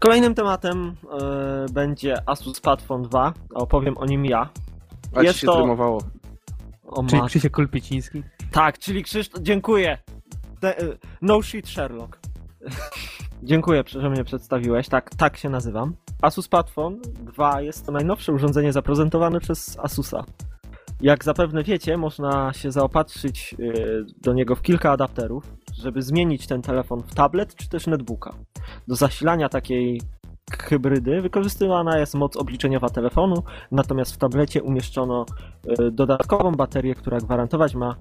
Kolejnym 0.00 0.34
tematem 0.34 0.94
y, 1.68 1.72
będzie 1.72 2.14
Asus 2.28 2.60
Padfone 2.60 3.08
2. 3.08 3.34
Opowiem 3.54 3.98
o 3.98 4.06
nim 4.06 4.24
ja. 4.24 4.50
A 5.14 5.20
ci 5.20 5.26
jest 5.26 5.38
się 5.38 5.46
to- 5.46 5.56
trymowało. 5.56 6.02
O 6.86 7.04
Czyli. 7.04 7.22
Krzysiek 7.22 7.52
Kulpiciński? 7.54 8.22
Tak, 8.52 8.78
czyli 8.78 9.02
Krzysztof. 9.02 9.42
Dziękuję. 9.42 9.98
Te, 10.60 10.82
y, 10.82 10.98
no 11.22 11.42
shit, 11.42 11.68
Sherlock. 11.68 12.18
Dziękuję, 13.42 13.82
że 13.86 14.10
mnie 14.10 14.24
przedstawiłeś. 14.24 14.88
Tak, 14.88 15.10
tak 15.14 15.36
się 15.36 15.48
nazywam. 15.48 15.96
Asus 16.22 16.48
Padfone 16.48 16.96
2 17.20 17.60
jest 17.60 17.86
to 17.86 17.92
najnowsze 17.92 18.32
urządzenie 18.32 18.72
zaprezentowane 18.72 19.40
przez 19.40 19.78
Asusa. 19.78 20.24
Jak 21.00 21.24
zapewne 21.24 21.62
wiecie, 21.62 21.96
można 21.96 22.52
się 22.52 22.72
zaopatrzyć 22.72 23.54
y, 23.60 24.04
do 24.22 24.32
niego 24.32 24.54
w 24.54 24.62
kilka 24.62 24.90
adapterów, 24.90 25.44
żeby 25.74 26.02
zmienić 26.02 26.46
ten 26.46 26.62
telefon 26.62 27.02
w 27.02 27.14
tablet 27.14 27.54
czy 27.54 27.68
też 27.68 27.86
netbooka. 27.86 28.34
Do 28.88 28.94
zasilania 28.94 29.48
takiej 29.48 30.00
hybrydy 30.52 31.22
wykorzystywana 31.22 31.98
jest 31.98 32.14
moc 32.14 32.36
obliczeniowa 32.36 32.88
telefonu, 32.88 33.34
natomiast 33.70 34.14
w 34.14 34.18
tablecie 34.18 34.62
umieszczono 34.62 35.26
y, 35.80 35.90
dodatkową 35.90 36.52
baterię, 36.52 36.94
która 36.94 37.18
gwarantować 37.18 37.74
ma 37.74 37.96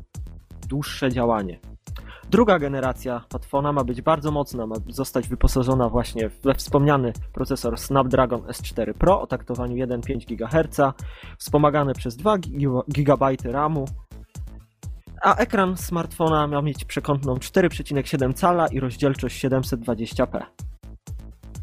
dłuższe 0.67 1.09
działanie. 1.09 1.59
Druga 2.29 2.59
generacja 2.59 3.25
Padfona 3.29 3.73
ma 3.73 3.83
być 3.83 4.01
bardzo 4.01 4.31
mocna, 4.31 4.67
ma 4.67 4.75
zostać 4.89 5.27
wyposażona 5.27 5.89
właśnie 5.89 6.29
we 6.43 6.53
wspomniany 6.55 7.13
procesor 7.33 7.77
Snapdragon 7.77 8.41
S4 8.41 8.93
Pro 8.93 9.21
o 9.21 9.27
taktowaniu 9.27 9.85
1,5 9.85 10.35
GHz, 10.35 10.95
wspomagany 11.37 11.93
przez 11.93 12.17
2 12.17 12.37
GB 12.87 13.25
RAMu, 13.43 13.85
a 15.21 15.35
ekran 15.35 15.77
smartfona 15.77 16.47
ma 16.47 16.61
mieć 16.61 16.85
przekątną 16.85 17.35
4,7 17.35 18.33
cala 18.33 18.67
i 18.67 18.79
rozdzielczość 18.79 19.45
720p. 19.45 20.41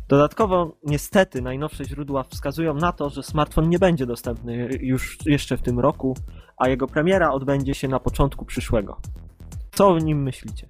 Dodatkowo, 0.08 0.76
niestety, 0.84 1.42
najnowsze 1.42 1.84
źródła 1.84 2.22
wskazują 2.22 2.74
na 2.74 2.92
to, 2.92 3.10
że 3.10 3.22
smartfon 3.22 3.68
nie 3.68 3.78
będzie 3.78 4.06
dostępny 4.06 4.68
już 4.80 5.18
jeszcze 5.26 5.56
w 5.56 5.62
tym 5.62 5.80
roku, 5.80 6.16
a 6.62 6.68
jego 6.68 6.86
premiera 6.86 7.30
odbędzie 7.32 7.74
się 7.74 7.88
na 7.88 8.00
początku 8.00 8.44
przyszłego. 8.44 9.00
Co 9.72 9.88
o 9.88 9.98
nim 9.98 10.22
myślicie? 10.22 10.68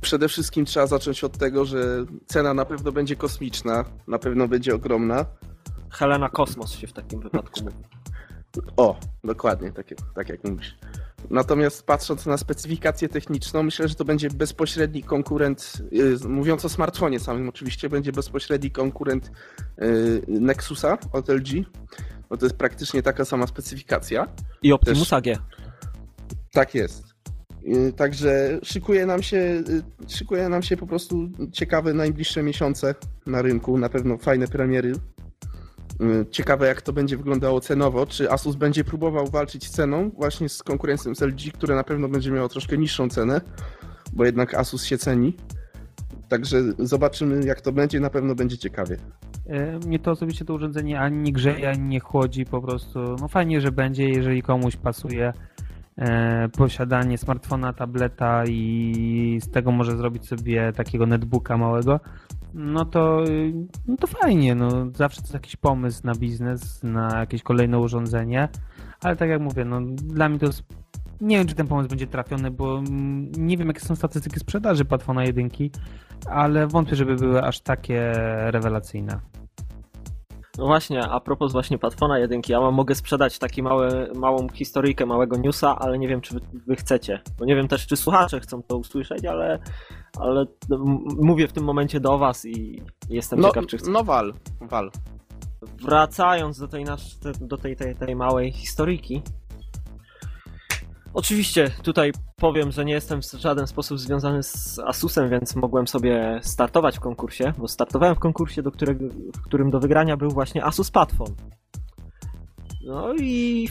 Przede 0.00 0.28
wszystkim 0.28 0.64
trzeba 0.64 0.86
zacząć 0.86 1.24
od 1.24 1.38
tego, 1.38 1.64
że 1.64 2.04
cena 2.26 2.54
na 2.54 2.64
pewno 2.64 2.92
będzie 2.92 3.16
kosmiczna, 3.16 3.84
na 4.08 4.18
pewno 4.18 4.48
będzie 4.48 4.74
ogromna. 4.74 5.26
Helena 5.90 6.28
Kosmos 6.28 6.72
się 6.72 6.86
w 6.86 6.92
takim 6.92 7.20
wypadku 7.20 7.60
mówi. 7.64 7.76
O, 8.76 8.96
dokładnie, 9.24 9.72
tak, 9.72 9.90
jak- 9.90 10.00
tak 10.14 10.28
jak 10.28 10.44
mówisz. 10.44 10.76
Natomiast 11.30 11.86
patrząc 11.86 12.26
na 12.26 12.36
specyfikację 12.36 13.08
techniczną, 13.08 13.62
myślę, 13.62 13.88
że 13.88 13.94
to 13.94 14.04
będzie 14.04 14.30
bezpośredni 14.30 15.02
konkurent, 15.02 15.72
yy, 15.92 16.18
mówiąc 16.28 16.64
o 16.64 16.68
smartfonie 16.68 17.20
samym 17.20 17.48
oczywiście, 17.48 17.88
będzie 17.88 18.12
bezpośredni 18.12 18.70
konkurent 18.70 19.30
yy, 19.78 20.22
Nexusa 20.28 20.98
od 21.12 21.28
LG, 21.28 21.64
bo 22.30 22.36
to 22.36 22.46
jest 22.46 22.56
praktycznie 22.56 23.02
taka 23.02 23.24
sama 23.24 23.46
specyfikacja. 23.46 24.26
I 24.62 24.72
Optimusa 24.72 25.20
G. 25.20 25.36
Tak 26.52 26.74
jest. 26.74 27.04
Yy, 27.62 27.92
Także 27.92 28.58
szykuje 28.62 29.06
nam 29.06 29.22
się, 29.22 29.36
yy, 29.36 29.82
szykuje 30.08 30.48
nam 30.48 30.62
się 30.62 30.76
po 30.76 30.86
prostu 30.86 31.28
ciekawe 31.52 31.94
najbliższe 31.94 32.42
miesiące 32.42 32.94
na 33.26 33.42
rynku, 33.42 33.78
na 33.78 33.88
pewno 33.88 34.18
fajne 34.18 34.48
premiery. 34.48 34.92
Yy, 36.00 36.26
Ciekawe 36.30 36.66
jak 36.66 36.82
to 36.82 36.92
będzie 36.92 37.16
wyglądało 37.16 37.60
cenowo, 37.60 38.06
czy 38.06 38.30
Asus 38.30 38.56
będzie 38.56 38.84
próbował 38.84 39.26
walczyć 39.26 39.70
ceną 39.70 40.10
właśnie 40.10 40.48
z 40.48 40.62
konkurencją 40.62 41.14
z 41.14 41.22
LG, 41.22 41.52
które 41.54 41.74
na 41.74 41.84
pewno 41.84 42.08
będzie 42.08 42.30
miało 42.30 42.48
troszkę 42.48 42.78
niższą 42.78 43.08
cenę, 43.08 43.40
bo 44.12 44.24
jednak 44.24 44.54
Asus 44.54 44.84
się 44.84 44.98
ceni. 44.98 45.36
Także 46.28 46.62
zobaczymy 46.78 47.46
jak 47.46 47.60
to 47.60 47.72
będzie, 47.72 48.00
na 48.00 48.10
pewno 48.10 48.34
będzie 48.34 48.58
ciekawie. 48.58 48.96
E, 49.46 49.78
Mnie 49.86 49.98
to 49.98 50.10
osobiście 50.10 50.44
to 50.44 50.54
urządzenie 50.54 51.00
ani 51.00 51.16
nie 51.16 51.32
grzeje, 51.32 51.70
ani 51.70 51.88
nie 51.88 52.00
chłodzi, 52.00 52.44
po 52.44 52.62
prostu 52.62 52.98
no 53.20 53.28
fajnie, 53.28 53.60
że 53.60 53.72
będzie, 53.72 54.08
jeżeli 54.08 54.42
komuś 54.42 54.76
pasuje 54.76 55.32
e, 55.98 56.48
posiadanie 56.48 57.18
smartfona, 57.18 57.72
tableta 57.72 58.44
i 58.48 59.38
z 59.42 59.50
tego 59.50 59.72
może 59.72 59.96
zrobić 59.96 60.26
sobie 60.28 60.72
takiego 60.72 61.06
netbooka 61.06 61.56
małego, 61.56 62.00
no 62.54 62.84
to, 62.84 63.24
y, 63.24 63.52
no 63.86 63.96
to 63.96 64.06
fajnie, 64.06 64.54
no 64.54 64.70
zawsze 64.94 65.20
to 65.20 65.24
jest 65.24 65.34
jakiś 65.34 65.56
pomysł 65.56 66.00
na 66.04 66.14
biznes, 66.14 66.82
na 66.82 67.18
jakieś 67.18 67.42
kolejne 67.42 67.78
urządzenie, 67.78 68.48
ale 69.00 69.16
tak 69.16 69.28
jak 69.28 69.40
mówię, 69.40 69.64
no 69.64 69.80
dla 69.94 70.28
mnie 70.28 70.38
to 70.38 70.46
jest 70.46 70.62
nie 71.20 71.38
wiem, 71.38 71.46
czy 71.46 71.54
ten 71.54 71.66
pomysł 71.66 71.88
będzie 71.88 72.06
trafiony, 72.06 72.50
bo 72.50 72.78
mm, 72.78 73.32
nie 73.38 73.56
wiem, 73.56 73.68
jakie 73.68 73.80
są 73.80 73.96
statystyki 73.96 74.40
sprzedaży 74.40 74.84
Padfona 74.84 75.24
1, 75.24 75.50
ale 76.26 76.66
wątpię, 76.66 76.96
żeby 76.96 77.16
były 77.16 77.42
aż 77.42 77.60
takie 77.60 78.12
rewelacyjne. 78.50 79.20
No 80.58 80.66
właśnie, 80.66 81.02
a 81.08 81.20
propos 81.20 81.52
właśnie 81.52 81.78
Padfona 81.78 82.18
1, 82.18 82.40
ja 82.48 82.60
mam, 82.60 82.74
mogę 82.74 82.94
sprzedać 82.94 83.38
taki 83.38 83.62
mały, 83.62 84.10
małą 84.14 84.48
historyjkę, 84.48 85.06
małego 85.06 85.36
newsa, 85.36 85.78
ale 85.78 85.98
nie 85.98 86.08
wiem, 86.08 86.20
czy 86.20 86.34
wy, 86.34 86.40
wy 86.66 86.76
chcecie. 86.76 87.20
Bo 87.38 87.44
nie 87.44 87.56
wiem 87.56 87.68
też, 87.68 87.86
czy 87.86 87.96
słuchacze 87.96 88.40
chcą 88.40 88.62
to 88.62 88.76
usłyszeć, 88.76 89.24
ale, 89.24 89.58
ale 90.18 90.40
m- 90.70 90.98
mówię 91.20 91.48
w 91.48 91.52
tym 91.52 91.64
momencie 91.64 92.00
do 92.00 92.18
was 92.18 92.46
i 92.46 92.82
jestem 93.10 93.40
No, 93.40 93.48
ciekaw, 93.48 93.66
czy 93.66 93.76
chcecie. 93.78 93.92
no 93.92 94.04
wal, 94.04 94.34
wal. 94.60 94.90
Wracając 95.82 96.58
do 96.58 96.68
tej, 96.68 96.84
nasz, 96.84 97.16
do 97.40 97.56
tej, 97.58 97.76
tej, 97.76 97.94
tej 97.94 98.16
małej 98.16 98.52
historyjki. 98.52 99.22
Oczywiście 101.14 101.70
tutaj 101.82 102.12
powiem, 102.36 102.72
że 102.72 102.84
nie 102.84 102.92
jestem 102.92 103.22
w 103.22 103.24
żaden 103.24 103.66
sposób 103.66 103.98
związany 103.98 104.42
z 104.42 104.78
Asusem, 104.78 105.30
więc 105.30 105.56
mogłem 105.56 105.88
sobie 105.88 106.40
startować 106.42 106.96
w 106.96 107.00
konkursie, 107.00 107.52
bo 107.58 107.68
startowałem 107.68 108.14
w 108.14 108.18
konkursie, 108.18 108.62
do 108.62 108.70
którego, 108.70 109.04
w 109.36 109.42
którym 109.42 109.70
do 109.70 109.80
wygrania 109.80 110.16
był 110.16 110.30
właśnie 110.30 110.64
Asus 110.64 110.90
Padfone. 110.90 111.34
No 112.86 113.14
i 113.14 113.68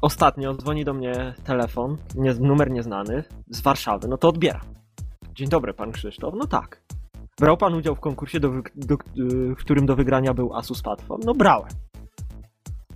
ostatnio 0.00 0.54
dzwoni 0.54 0.84
do 0.84 0.94
mnie 0.94 1.34
telefon, 1.44 1.96
nie, 2.14 2.34
numer 2.34 2.70
nieznany, 2.70 3.24
z 3.50 3.60
Warszawy, 3.60 4.08
no 4.08 4.18
to 4.18 4.28
odbieram. 4.28 4.62
Dzień 5.34 5.48
dobry, 5.48 5.74
pan 5.74 5.92
Krzysztof. 5.92 6.34
No 6.38 6.46
tak. 6.46 6.82
Brał 7.40 7.56
pan 7.56 7.74
udział 7.74 7.94
w 7.94 8.00
konkursie, 8.00 8.40
do, 8.40 8.50
do, 8.74 8.96
w 9.56 9.56
którym 9.56 9.86
do 9.86 9.96
wygrania 9.96 10.34
był 10.34 10.54
Asus 10.54 10.82
Padfone? 10.82 11.24
No 11.26 11.34
brałem. 11.34 11.68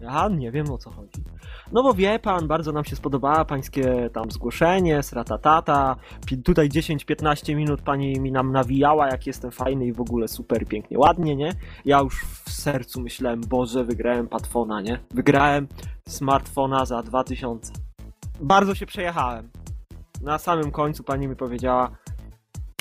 Ja 0.00 0.28
nie 0.28 0.50
wiem 0.50 0.71
o 0.71 0.78
co 0.78 0.90
chodzi. 0.90 1.25
No 1.73 1.83
bo 1.83 1.95
wie 1.95 2.19
pan, 2.19 2.49
bardzo 2.49 2.73
nam 2.73 2.85
się 2.85 2.97
spodobała 2.97 3.45
pańskie 3.45 4.11
tam 4.12 4.30
zgłoszenie, 4.30 5.02
sratatata. 5.02 5.97
Tutaj 6.45 6.69
10-15 6.69 7.57
minut 7.57 7.83
pani 7.83 8.21
mi 8.21 8.33
nam 8.33 8.52
nawijała, 8.52 9.09
jak 9.09 9.26
jestem 9.26 9.50
fajny 9.50 9.87
i 9.87 9.92
w 9.92 10.00
ogóle 10.00 10.28
super, 10.28 10.66
pięknie, 10.66 10.99
ładnie, 10.99 11.37
nie? 11.37 11.52
Ja 11.85 12.00
już 12.00 12.25
w 12.25 12.50
sercu 12.50 13.00
myślałem, 13.00 13.40
Boże, 13.40 13.85
wygrałem 13.85 14.28
Padfona, 14.28 14.80
nie? 14.80 15.00
Wygrałem 15.11 15.69
smartfona 16.09 16.85
za 16.87 17.02
2000. 17.02 17.73
Bardzo 18.40 18.75
się 18.75 18.87
przejechałem. 18.87 19.50
Na 20.23 20.38
samym 20.38 20.71
końcu 20.71 21.04
pani 21.04 21.28
mi 21.28 21.37
powiedziała, 21.37 21.90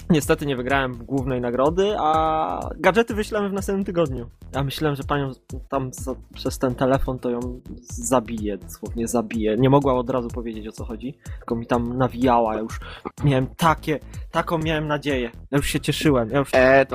Niestety 0.09 0.45
nie 0.45 0.55
wygrałem 0.55 0.97
głównej 0.97 1.41
nagrody, 1.41 1.95
a 1.99 2.69
gadżety 2.77 3.13
wyślemy 3.13 3.49
w 3.49 3.53
następnym 3.53 3.85
tygodniu. 3.85 4.29
Ja 4.55 4.63
myślałem, 4.63 4.95
że 4.95 5.03
panią 5.03 5.31
tam 5.69 5.93
za, 5.93 6.15
przez 6.33 6.59
ten 6.59 6.75
telefon 6.75 7.19
to 7.19 7.29
ją 7.29 7.39
zabije, 7.81 8.57
dosłownie 8.57 9.07
zabije. 9.07 9.57
Nie 9.57 9.69
mogła 9.69 9.93
od 9.93 10.09
razu 10.09 10.27
powiedzieć 10.27 10.67
o 10.67 10.71
co 10.71 10.85
chodzi, 10.85 11.17
tylko 11.37 11.55
mi 11.55 11.67
tam 11.67 11.97
nawijała. 11.97 12.55
Ja 12.55 12.59
już 12.61 12.79
miałem 13.23 13.47
takie, 13.47 13.99
taką 14.31 14.57
miałem 14.57 14.87
nadzieję. 14.87 15.31
Ja 15.51 15.57
już 15.57 15.67
się 15.67 15.79
cieszyłem. 15.79 16.29
Ja 16.29 16.39
już 16.39 16.49
E, 16.53 16.85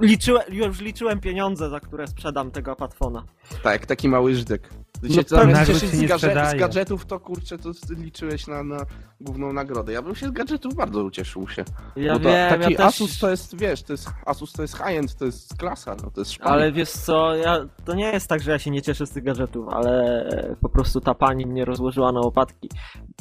liczyłem, 0.00 0.42
już 0.48 0.80
liczyłem 0.80 1.20
pieniądze, 1.20 1.70
za 1.70 1.80
które 1.80 2.06
sprzedam 2.06 2.50
tego 2.50 2.76
Patfona. 2.76 3.24
tak, 3.62 3.86
taki 3.86 4.08
mały 4.08 4.34
żdek. 4.34 4.70
No 5.08 5.22
zamiast 5.26 5.60
Nagród 5.60 5.66
cieszyć 5.66 5.90
się 5.90 5.96
z, 5.96 6.00
nie 6.00 6.08
gadże- 6.08 6.18
sprzedaje. 6.18 6.50
z 6.58 6.60
gadżetów, 6.60 7.06
to 7.06 7.20
kurczę, 7.20 7.58
to 7.58 7.70
liczyłeś 7.90 8.46
na, 8.46 8.62
na 8.64 8.76
główną 9.20 9.52
nagrodę. 9.52 9.92
Ja 9.92 10.02
bym 10.02 10.14
się 10.14 10.28
z 10.28 10.30
gadżetów 10.30 10.74
bardzo 10.74 11.04
ucieszył 11.04 11.48
się. 11.48 11.64
Ja 11.96 12.12
Bo 12.12 12.18
to, 12.18 12.24
wiem, 12.28 12.48
taki 12.60 12.72
ja 12.72 12.76
też... 12.78 12.86
Asus 12.86 13.18
to 13.18 13.30
jest, 13.30 13.58
wiesz, 13.58 13.82
to 13.82 13.92
jest 13.92 14.08
Asus 14.26 14.52
to 14.52 14.62
jest 14.62 14.76
high-end, 14.76 15.14
to 15.14 15.24
jest 15.24 15.54
klasa, 15.56 15.96
no 16.04 16.10
to 16.10 16.20
jest 16.20 16.32
szpana. 16.32 16.50
Ale 16.50 16.72
wiesz 16.72 16.90
co, 16.90 17.34
ja, 17.36 17.58
to 17.84 17.94
nie 17.94 18.06
jest 18.06 18.28
tak, 18.28 18.42
że 18.42 18.50
ja 18.50 18.58
się 18.58 18.70
nie 18.70 18.82
cieszę 18.82 19.06
z 19.06 19.10
tych 19.10 19.24
gadżetów, 19.24 19.68
ale 19.68 20.24
po 20.60 20.68
prostu 20.68 21.00
ta 21.00 21.14
pani 21.14 21.46
mnie 21.46 21.64
rozłożyła 21.64 22.12
na 22.12 22.20
łopatki. 22.20 22.68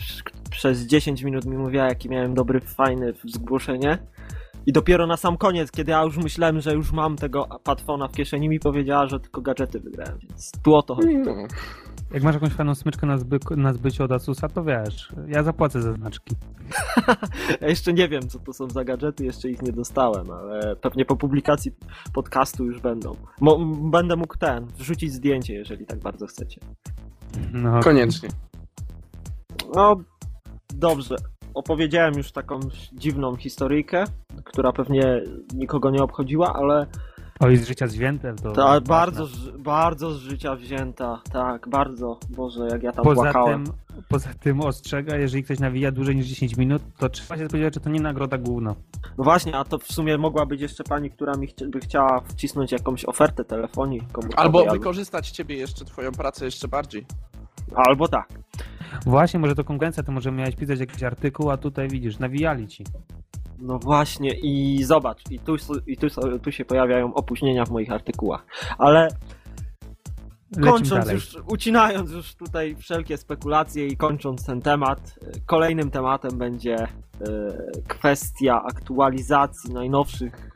Prz- 0.01 0.23
Przez 0.51 0.79
10 0.81 1.21
minut 1.21 1.45
mi 1.45 1.57
mówiła, 1.57 1.85
jaki 1.85 2.09
miałem 2.09 2.33
dobry, 2.33 2.61
fajny 2.61 3.13
zgłoszenie. 3.25 3.97
I 4.65 4.71
dopiero 4.73 5.07
na 5.07 5.17
sam 5.17 5.37
koniec, 5.37 5.71
kiedy 5.71 5.91
ja 5.91 6.03
już 6.03 6.17
myślałem, 6.17 6.61
że 6.61 6.73
już 6.73 6.91
mam 6.91 7.15
tego 7.15 7.47
padfona 7.63 8.07
w 8.07 8.11
kieszeni, 8.11 8.49
mi 8.49 8.59
powiedziała, 8.59 9.07
że 9.07 9.19
tylko 9.19 9.41
gadżety 9.41 9.79
wygrałem, 9.79 10.19
więc 10.19 10.51
tu 10.63 10.75
o 10.75 10.81
to 10.81 10.95
chodzi. 10.95 11.17
No. 11.17 11.35
Jak 12.13 12.23
masz 12.23 12.33
jakąś 12.33 12.51
fajną 12.53 12.75
smyczkę 12.75 13.07
na, 13.07 13.17
zby, 13.17 13.39
na 13.57 13.73
zbycie 13.73 14.03
od 14.03 14.11
Asusa, 14.11 14.49
to 14.49 14.63
wiesz, 14.63 15.13
ja 15.27 15.43
zapłacę 15.43 15.81
za 15.81 15.93
znaczki. 15.93 16.35
Ja 17.61 17.67
jeszcze 17.67 17.93
nie 17.93 18.09
wiem, 18.09 18.21
co 18.29 18.39
to 18.39 18.53
są 18.53 18.69
za 18.69 18.83
gadżety, 18.83 19.25
jeszcze 19.25 19.49
ich 19.49 19.61
nie 19.61 19.71
dostałem, 19.71 20.31
ale 20.31 20.75
pewnie 20.75 21.05
po 21.05 21.15
publikacji 21.15 21.71
podcastu 22.13 22.65
już 22.65 22.79
będą. 22.79 23.15
Mo 23.41 23.59
będę 23.91 24.15
mógł 24.15 24.37
ten, 24.37 24.65
wrzucić 24.65 25.13
zdjęcie, 25.13 25.53
jeżeli 25.53 25.85
tak 25.85 25.99
bardzo 25.99 26.27
chcecie. 26.27 26.61
No, 27.53 27.79
Koniecznie. 27.79 28.29
No, 29.75 29.95
dobrze. 30.75 31.15
Opowiedziałem 31.53 32.13
już 32.17 32.31
taką 32.31 32.59
dziwną 32.93 33.35
historyjkę, 33.35 34.03
która 34.43 34.71
pewnie 34.73 35.21
nikogo 35.55 35.89
nie 35.91 36.03
obchodziła, 36.03 36.53
ale 36.53 36.87
Oj, 37.39 37.57
z 37.57 37.67
życia 37.67 37.87
zwieńte 37.87 38.35
to... 38.35 38.51
ta, 38.51 38.81
bardzo, 38.81 39.25
z- 39.25 39.49
bardzo 39.57 40.11
z 40.11 40.17
życia 40.17 40.55
wzięta. 40.55 41.21
Tak, 41.31 41.69
bardzo. 41.69 42.19
Boże, 42.29 42.67
jak 42.71 42.83
ja 42.83 42.91
tam 42.91 43.03
Poza 43.05 43.21
płakałem. 43.21 43.65
tym, 43.65 43.73
poza 44.09 44.29
tym 44.39 44.61
ostrzega, 44.61 45.15
jeżeli 45.17 45.43
ktoś 45.43 45.59
nawija 45.59 45.91
dłużej 45.91 46.15
niż 46.15 46.25
10 46.25 46.57
minut, 46.57 46.81
to 46.97 47.09
trzeba 47.09 47.37
się 47.37 47.47
spodziewać, 47.47 47.73
że 47.73 47.79
to 47.79 47.89
nie 47.89 47.99
nagroda 47.99 48.37
główna. 48.37 48.75
No 49.17 49.23
właśnie, 49.23 49.57
a 49.57 49.63
to 49.63 49.77
w 49.77 49.83
sumie 49.91 50.17
mogła 50.17 50.45
być 50.45 50.61
jeszcze 50.61 50.83
pani, 50.83 51.09
która 51.11 51.33
mi 51.33 51.47
chci- 51.47 51.69
by 51.69 51.79
chciała 51.79 52.19
wcisnąć 52.21 52.71
jakąś 52.71 53.05
ofertę 53.05 53.43
telefonii 53.45 54.01
albo, 54.35 54.65
wykorzystać 54.71 55.29
ciebie 55.29 55.55
jeszcze, 55.55 55.85
twoją 55.85 56.11
pracę 56.11 56.45
jeszcze 56.45 56.67
bardziej. 56.67 57.05
albo 57.75 58.07
tak. 58.07 58.27
Właśnie, 59.05 59.39
może 59.39 59.55
to 59.55 59.63
konkurencja, 59.63 60.03
to 60.03 60.11
może 60.11 60.31
miałeś 60.31 60.55
pisać 60.55 60.79
jakiś 60.79 61.03
artykuł, 61.03 61.51
a 61.51 61.57
tutaj 61.57 61.87
widzisz, 61.87 62.19
nawijali 62.19 62.67
ci. 62.67 62.83
No 63.59 63.79
właśnie 63.79 64.31
i 64.31 64.83
zobacz, 64.83 65.31
i 65.31 65.39
tu, 65.39 65.55
i 65.87 65.97
tu, 65.97 66.07
tu 66.43 66.51
się 66.51 66.65
pojawiają 66.65 67.13
opóźnienia 67.13 67.65
w 67.65 67.71
moich 67.71 67.91
artykułach. 67.91 68.45
Ale 68.77 69.07
kończąc 70.61 70.89
dalej. 70.89 71.15
już, 71.15 71.37
ucinając 71.47 72.11
już 72.11 72.35
tutaj 72.35 72.75
wszelkie 72.75 73.17
spekulacje 73.17 73.87
i 73.87 73.97
kończąc 73.97 74.45
ten 74.45 74.61
temat, 74.61 75.19
e, 75.21 75.39
kolejnym 75.45 75.91
tematem 75.91 76.37
będzie 76.37 76.75
e, 76.75 76.87
kwestia 77.87 78.63
aktualizacji 78.63 79.73
najnowszych 79.73 80.51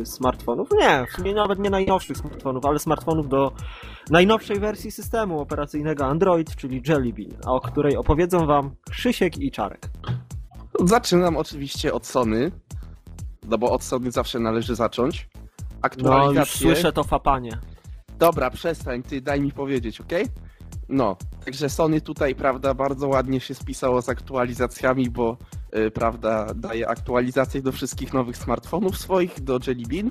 e, 0.00 0.06
smartfonów. 0.06 0.68
Nie, 0.80 1.06
w 1.06 1.16
sumie 1.16 1.34
nawet 1.34 1.58
nie 1.58 1.70
najnowszych 1.70 2.16
smartfonów, 2.16 2.66
ale 2.66 2.78
smartfonów 2.78 3.28
do 3.28 3.52
najnowszej 4.10 4.60
wersji 4.60 4.90
systemu 4.90 5.40
operacyjnego 5.40 6.06
Android, 6.06 6.56
czyli 6.56 6.82
Jelly 6.88 7.12
Bean, 7.12 7.40
a 7.46 7.52
o 7.52 7.60
której 7.60 7.96
opowiedzą 7.96 8.46
wam 8.46 8.70
Krzysiek 8.90 9.38
i 9.38 9.50
Czarek. 9.50 9.90
Zaczynam 10.84 11.36
oczywiście 11.36 11.92
od 11.92 12.06
Sony, 12.06 12.52
no 13.48 13.58
bo 13.58 13.70
od 13.70 13.82
Sony 13.82 14.10
zawsze 14.10 14.38
należy 14.38 14.74
zacząć. 14.74 15.28
No 15.82 15.88
już 15.88 15.92
Aktualizacje. 15.92 16.60
słyszę 16.60 16.92
to 16.92 17.04
fapanie. 17.04 17.58
Dobra, 18.18 18.50
przestań, 18.50 19.02
ty 19.02 19.20
daj 19.20 19.40
mi 19.40 19.52
powiedzieć, 19.52 20.00
ok? 20.00 20.12
No, 20.88 21.16
także 21.44 21.68
Sony 21.68 22.00
tutaj, 22.00 22.34
prawda, 22.34 22.74
bardzo 22.74 23.08
ładnie 23.08 23.40
się 23.40 23.54
spisało 23.54 24.02
z 24.02 24.08
aktualizacjami, 24.08 25.10
bo, 25.10 25.36
y, 25.76 25.90
prawda, 25.90 26.54
daje 26.54 26.88
aktualizacje 26.88 27.62
do 27.62 27.72
wszystkich 27.72 28.14
nowych 28.14 28.36
smartfonów 28.36 28.98
swoich, 28.98 29.40
do 29.40 29.58
Jelly 29.66 29.86
Bean. 29.88 30.10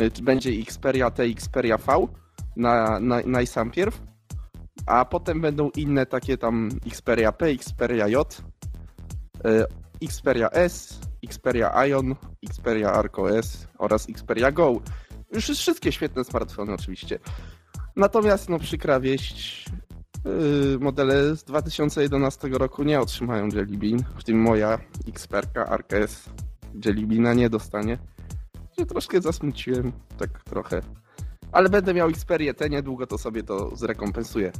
Y, 0.00 0.10
czy 0.10 0.22
będzie 0.22 0.50
Xperia 0.50 1.10
T, 1.10 1.22
Xperia 1.24 1.78
V 1.78 2.08
na, 2.56 3.00
na, 3.00 3.20
na 3.26 3.46
sam 3.46 3.70
pierw, 3.70 4.02
a 4.86 5.04
potem 5.04 5.40
będą 5.40 5.70
inne 5.76 6.06
takie 6.06 6.38
tam 6.38 6.68
Xperia 6.86 7.32
P, 7.32 7.46
Xperia 7.46 8.08
J, 8.08 8.42
y, 9.46 10.06
Xperia 10.06 10.48
S, 10.48 11.00
Xperia 11.28 11.86
Ion, 11.86 12.14
Xperia 12.50 12.92
Arco 12.92 13.38
S 13.38 13.68
oraz 13.78 14.06
Xperia 14.08 14.52
Go. 14.52 14.80
Już 15.32 15.44
wszystkie 15.44 15.92
świetne 15.92 16.24
smartfony 16.24 16.72
oczywiście. 16.72 17.18
Natomiast 17.96 18.48
no 18.48 18.58
przykra 18.58 19.00
wieść, 19.00 19.64
yy, 20.24 20.78
modele 20.80 21.36
z 21.36 21.44
2011 21.44 22.48
roku 22.48 22.82
nie 22.82 23.00
otrzymają 23.00 23.48
Jelly 23.48 23.78
Bean, 23.78 24.04
w 24.18 24.24
tym 24.24 24.40
moja 24.40 24.78
Xperka 25.08 25.64
RKS 25.76 26.30
Jelly 26.84 27.06
Beana 27.06 27.34
nie 27.34 27.50
dostanie. 27.50 27.98
Się 28.78 28.86
troszkę 28.86 29.20
zasmuciłem, 29.20 29.92
tak 30.18 30.44
trochę. 30.44 30.80
Ale 31.52 31.68
będę 31.68 31.94
miał 31.94 32.08
Xperię 32.08 32.54
T, 32.54 32.70
niedługo 32.70 33.06
to 33.06 33.18
sobie 33.18 33.42
to 33.42 33.76
zrekompensuję. 33.76 34.52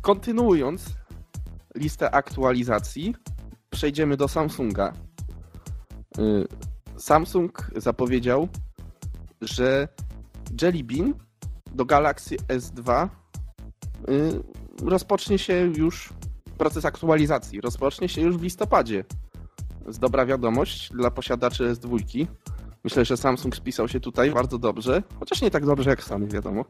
Kontynuując 0.00 0.94
listę 1.74 2.14
aktualizacji, 2.14 3.14
przejdziemy 3.70 4.16
do 4.16 4.28
Samsunga. 4.28 4.92
Yy, 6.18 6.46
Samsung 6.96 7.70
zapowiedział, 7.76 8.48
że 9.44 9.88
Jelly 10.62 10.84
Bean 10.84 11.14
do 11.74 11.84
Galaxy 11.84 12.36
S2 12.36 13.08
y, 14.08 14.42
rozpocznie 14.82 15.38
się 15.38 15.54
już 15.76 16.12
proces 16.58 16.84
aktualizacji. 16.84 17.60
Rozpocznie 17.60 18.08
się 18.08 18.20
już 18.20 18.36
w 18.36 18.42
listopadzie. 18.42 19.04
Z 19.88 19.98
dobra 19.98 20.26
wiadomość 20.26 20.90
dla 20.92 21.10
posiadaczy 21.10 21.72
S2. 21.72 22.26
Myślę, 22.84 23.04
że 23.04 23.16
Samsung 23.16 23.56
spisał 23.56 23.88
się 23.88 24.00
tutaj 24.00 24.30
bardzo 24.30 24.58
dobrze, 24.58 25.02
chociaż 25.20 25.42
nie 25.42 25.50
tak 25.50 25.66
dobrze 25.66 25.90
jak 25.90 26.02
Sony, 26.02 26.26
wiadomo. 26.26 26.64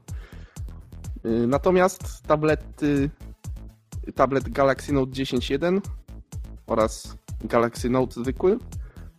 Y, 1.24 1.46
Natomiast 1.46 2.22
tablety, 2.22 3.10
tablet 4.14 4.48
Galaxy 4.48 4.92
Note 4.92 5.12
10.1 5.12 5.80
oraz 6.66 7.16
Galaxy 7.44 7.90
Note 7.90 8.20
zwykły 8.22 8.58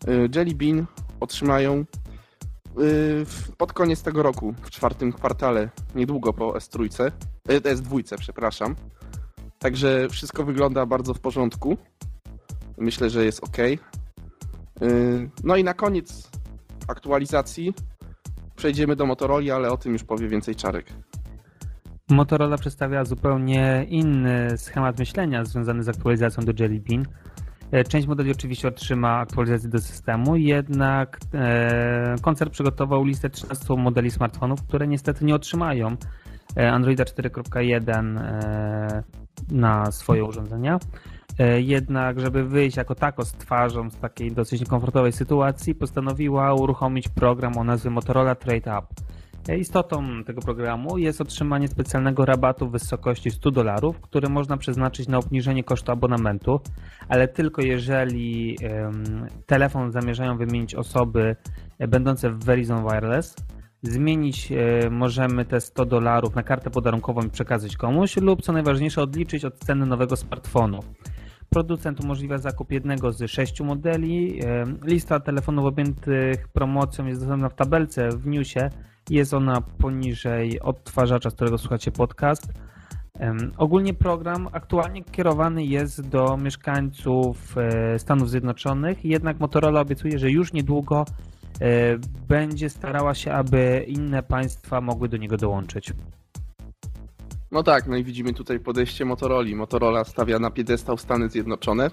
y, 0.07 0.29
Jelly 0.35 0.55
Bean 0.55 0.85
otrzymają 1.19 1.85
pod 3.57 3.73
koniec 3.73 4.03
tego 4.03 4.23
roku, 4.23 4.53
w 4.61 4.69
czwartym 4.69 5.13
kwartale, 5.13 5.69
niedługo 5.95 6.33
po 6.33 6.51
S3, 6.51 7.11
y, 7.49 7.61
S2, 7.61 8.17
przepraszam. 8.17 8.75
Także 9.59 10.09
wszystko 10.09 10.43
wygląda 10.43 10.85
bardzo 10.85 11.13
w 11.13 11.19
porządku. 11.19 11.77
Myślę, 12.77 13.09
że 13.09 13.25
jest 13.25 13.43
ok. 13.43 13.57
No 15.43 15.55
i 15.55 15.63
na 15.63 15.73
koniec 15.73 16.31
aktualizacji 16.87 17.73
przejdziemy 18.55 18.95
do 18.95 19.05
Motorola, 19.05 19.55
ale 19.55 19.71
o 19.71 19.77
tym 19.77 19.93
już 19.93 20.03
powie 20.03 20.27
więcej 20.27 20.55
Czarek. 20.55 20.85
Motorola 22.09 22.57
przedstawia 22.57 23.05
zupełnie 23.05 23.85
inny 23.89 24.57
schemat 24.57 24.99
myślenia 24.99 25.45
związany 25.45 25.83
z 25.83 25.89
aktualizacją 25.89 26.45
do 26.45 26.53
Jelly 26.59 26.79
Bean. 26.89 27.05
E, 27.71 27.83
Część 27.83 28.07
modeli 28.07 28.31
oczywiście 28.31 28.67
otrzyma 28.67 29.17
aktualizację 29.17 29.69
do 29.69 29.79
systemu, 29.79 30.35
jednak 30.35 31.19
e, 31.33 32.15
koncern 32.21 32.51
przygotował 32.51 33.05
listę 33.05 33.29
13 33.29 33.75
modeli 33.75 34.11
smartfonów, 34.11 34.63
które 34.63 34.87
niestety 34.87 35.25
nie 35.25 35.35
otrzymają 35.35 35.95
e, 36.57 36.71
Androida 36.71 37.03
4.1 37.03 38.19
e, 38.19 39.03
na 39.51 39.91
swoje 39.91 40.25
urządzenia. 40.25 40.79
Jednak, 41.57 42.19
żeby 42.19 42.43
wyjść 42.43 42.77
jako 42.77 42.95
tako 42.95 43.25
z 43.25 43.31
twarzą 43.31 43.89
z 43.89 43.97
takiej 43.97 44.31
dosyć 44.31 44.61
niekomfortowej 44.61 45.11
sytuacji, 45.11 45.75
postanowiła 45.75 46.53
uruchomić 46.53 47.09
program 47.09 47.57
o 47.57 47.63
nazwie 47.63 47.89
Motorola 47.89 48.35
Trade 48.35 48.79
Up. 48.79 48.87
Istotą 49.53 50.23
tego 50.23 50.41
programu 50.41 50.97
jest 50.97 51.21
otrzymanie 51.21 51.67
specjalnego 51.67 52.25
rabatu 52.25 52.67
w 52.67 52.71
wysokości 52.71 53.31
100 53.31 53.51
dolarów, 53.51 54.01
który 54.01 54.29
można 54.29 54.57
przeznaczyć 54.57 55.07
na 55.07 55.17
obniżenie 55.17 55.63
kosztu 55.63 55.91
abonamentu, 55.91 56.59
ale 57.07 57.27
tylko 57.27 57.61
jeżeli 57.61 58.57
em, 58.63 59.27
telefon 59.45 59.91
zamierzają 59.91 60.37
wymienić 60.37 60.75
osoby 60.75 61.35
e, 61.79 61.87
będące 61.87 62.29
w 62.29 62.43
Verizon 62.43 62.83
Wireless. 62.83 63.35
Zmienić 63.81 64.51
e, 64.51 64.89
możemy 64.89 65.45
te 65.45 65.61
100 65.61 65.85
dolarów 65.85 66.35
na 66.35 66.43
kartę 66.43 66.69
podarunkową 66.69 67.21
i 67.21 67.29
przekazać 67.29 67.77
komuś, 67.77 68.17
lub 68.17 68.41
co 68.41 68.53
najważniejsze, 68.53 69.01
odliczyć 69.01 69.45
od 69.45 69.59
ceny 69.59 69.85
nowego 69.85 70.15
smartfonu. 70.15 70.79
Producent 71.49 71.99
umożliwia 71.99 72.37
zakup 72.37 72.71
jednego 72.71 73.11
z 73.11 73.31
sześciu 73.31 73.65
modeli. 73.65 74.39
Lista 74.83 75.19
telefonów 75.19 75.65
objętych 75.65 76.47
promocją 76.47 77.05
jest 77.05 77.19
dostępna 77.21 77.49
w 77.49 77.55
tabelce 77.55 78.09
w 78.09 78.27
newsie. 78.27 78.69
Jest 79.09 79.33
ona 79.33 79.61
poniżej 79.61 80.59
odtwarzacza, 80.59 81.29
z 81.29 81.33
którego 81.33 81.57
słuchacie 81.57 81.91
podcast. 81.91 82.47
Ogólnie 83.57 83.93
program 83.93 84.49
aktualnie 84.51 85.03
kierowany 85.03 85.65
jest 85.65 86.07
do 86.07 86.37
mieszkańców 86.37 87.57
e, 87.57 87.99
Stanów 87.99 88.29
Zjednoczonych, 88.29 89.05
jednak 89.05 89.39
Motorola 89.39 89.81
obiecuje, 89.81 90.19
że 90.19 90.31
już 90.31 90.53
niedługo 90.53 91.05
e, 91.61 91.97
będzie 92.27 92.69
starała 92.69 93.13
się, 93.13 93.33
aby 93.33 93.85
inne 93.87 94.23
państwa 94.23 94.81
mogły 94.81 95.09
do 95.09 95.17
niego 95.17 95.37
dołączyć. 95.37 95.93
No 97.51 97.63
tak, 97.63 97.87
no 97.87 97.95
i 97.95 98.03
widzimy 98.03 98.33
tutaj 98.33 98.59
podejście 98.59 99.05
Motorola. 99.05 99.55
Motorola 99.55 100.03
stawia 100.03 100.39
na 100.39 100.51
piedestał 100.51 100.97
Stany 100.97 101.29
Zjednoczone, 101.29 101.91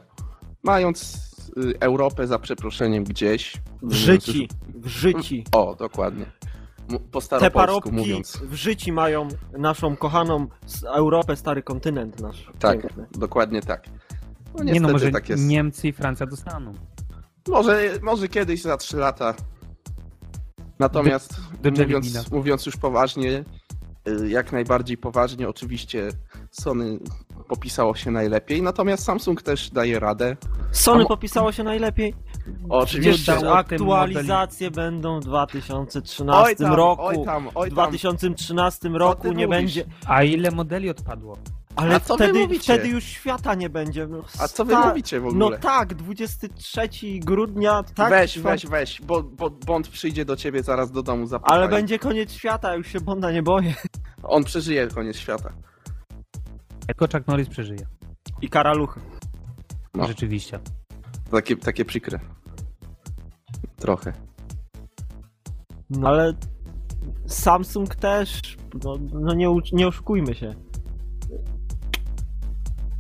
mając 0.63 1.17
y, 1.57 1.81
Europę 1.81 2.27
za 2.27 2.39
przeproszeniem 2.39 3.05
gdzieś. 3.05 3.53
W 3.83 3.93
życiu, 3.93 4.33
w 4.75 4.87
życiu. 4.89 5.35
O, 5.53 5.75
dokładnie. 5.75 6.27
Po 6.99 7.21
Te 7.21 7.51
parobki 7.51 7.93
mówiąc. 7.93 8.37
w 8.37 8.55
życiu 8.55 8.93
mają 8.93 9.29
naszą 9.59 9.97
kochaną 9.97 10.47
Europę, 10.85 11.37
stary 11.37 11.63
kontynent 11.63 12.21
nasz. 12.21 12.51
Tak, 12.59 12.83
Piękny. 12.83 13.07
dokładnie 13.13 13.63
tak. 13.63 13.85
No 14.59 14.65
nie 14.65 14.81
no, 14.81 14.89
może 14.89 15.11
tak 15.11 15.29
jest. 15.29 15.45
Niemcy 15.47 15.89
i 15.89 15.93
Francja 15.93 16.27
dostaną. 16.27 16.75
Może, 17.49 17.91
może 18.03 18.29
kiedyś 18.29 18.63
za 18.63 18.77
3 18.77 18.97
lata. 18.97 19.35
Natomiast 20.79 21.37
do 21.63 21.69
Jelly 21.69 21.85
mówiąc, 21.85 22.31
mówiąc 22.31 22.67
już 22.67 22.77
poważnie, 22.77 23.45
y, 24.09 24.29
jak 24.29 24.53
najbardziej 24.53 24.99
poważnie, 24.99 25.49
oczywiście 25.49 26.09
Sony 26.51 26.99
popisało 27.49 27.95
się 27.95 28.11
najlepiej, 28.11 28.63
natomiast 28.63 29.05
Samsung 29.05 29.43
też 29.43 29.71
daje 29.71 30.01
radę. 30.01 30.37
Sony 30.73 31.07
popisało 31.07 31.53
się 31.53 31.63
najlepiej. 31.63 32.15
Oczywiście. 32.69 33.37
Tym 33.39 33.49
aktualizacje 33.49 34.71
będą 34.71 35.21
w 35.21 35.25
2013 35.25 36.43
Oj 36.45 36.57
tam, 36.57 36.73
roku. 36.75 37.03
oj 37.05 37.25
tam, 37.25 37.49
oj 37.55 37.71
w 37.71 37.75
tam. 37.75 37.85
2013 37.91 38.81
ty 38.81 38.89
roku 38.99 39.27
nie 39.33 39.47
mówisz? 39.47 39.49
będzie. 39.49 39.85
A 40.07 40.23
ile 40.23 40.51
modeli 40.51 40.91
odpadło? 40.91 41.37
Ale 41.77 41.95
A 41.95 42.01
co 42.01 42.17
wy 42.17 42.25
wtedy, 42.25 42.39
mówicie? 42.39 42.75
wtedy 42.75 42.89
już 42.89 43.05
świata 43.05 43.55
nie 43.55 43.71
będzie. 43.71 44.07
No, 44.07 44.23
A 44.39 44.49
co 44.49 44.65
wy 44.65 44.73
sta- 44.73 44.89
mówicie 44.89 45.21
w 45.21 45.23
No 45.25 45.29
ogóle? 45.45 45.59
tak, 45.59 45.95
23 45.95 46.89
grudnia, 47.21 47.83
tak. 47.95 48.11
weź, 48.11 48.39
weź, 48.39 48.67
weź, 48.67 49.01
bo, 49.03 49.23
bo 49.23 49.51
Bond 49.51 49.89
przyjdzie 49.89 50.25
do 50.25 50.37
ciebie 50.37 50.63
zaraz 50.63 50.91
do 50.91 51.03
domu 51.03 51.27
zapytaj. 51.27 51.59
Ale 51.59 51.69
będzie 51.69 51.99
koniec 51.99 52.33
świata, 52.33 52.75
już 52.75 52.87
się 52.89 53.01
Bonda 53.01 53.33
nie 53.33 53.43
boję. 53.43 53.75
On 54.23 54.45
przeżyje 54.45 54.87
koniec 54.89 55.17
świata. 55.17 55.53
Jako 56.89 57.07
Chuck 57.13 57.27
Norris 57.29 57.49
przeżyje. 57.49 57.87
I 58.43 58.49
karaluchy. 58.49 59.01
No. 59.95 60.07
Rzeczywiście. 60.07 60.59
Takie, 61.33 61.57
takie 61.57 61.85
przykre. 61.85 62.19
Trochę. 63.77 64.13
No 65.91 66.09
ale 66.09 66.33
Samsung 67.27 67.95
też, 67.95 68.57
no, 68.85 68.99
no 69.13 69.35
nie, 69.35 69.49
nie 69.73 69.89
oszukujmy 69.89 70.35
się. 70.35 70.55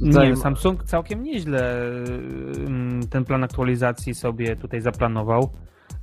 Nie, 0.01 0.37
Samsung 0.37 0.85
całkiem 0.85 1.23
nieźle 1.23 1.77
ten 3.11 3.25
plan 3.25 3.45
aktualizacji 3.45 4.15
sobie 4.15 4.57
tutaj 4.57 4.81
zaplanował. 4.81 5.51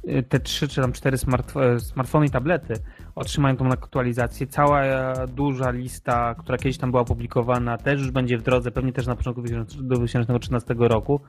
Y, 0.07 0.23
Te 0.23 0.39
trzy 0.39 0.67
czy 0.67 0.81
tam 0.81 0.91
cztery 0.91 1.17
smart, 1.17 1.57
e, 1.57 1.79
smartfony 1.79 2.25
i 2.25 2.29
tablety 2.29 2.73
otrzymają 3.15 3.57
tą 3.57 3.71
aktualizację. 3.71 4.47
Cała 4.47 4.83
e, 4.83 5.27
duża 5.27 5.71
lista, 5.71 6.35
która 6.35 6.57
kiedyś 6.57 6.77
tam 6.77 6.91
była 6.91 7.01
opublikowana, 7.01 7.77
też 7.77 7.99
już 7.99 8.11
będzie 8.11 8.37
w 8.37 8.41
drodze, 8.41 8.71
pewnie 8.71 8.93
też 8.93 9.07
na 9.07 9.15
początku 9.15 9.41
2013 9.41 10.75
roku. 10.79 11.21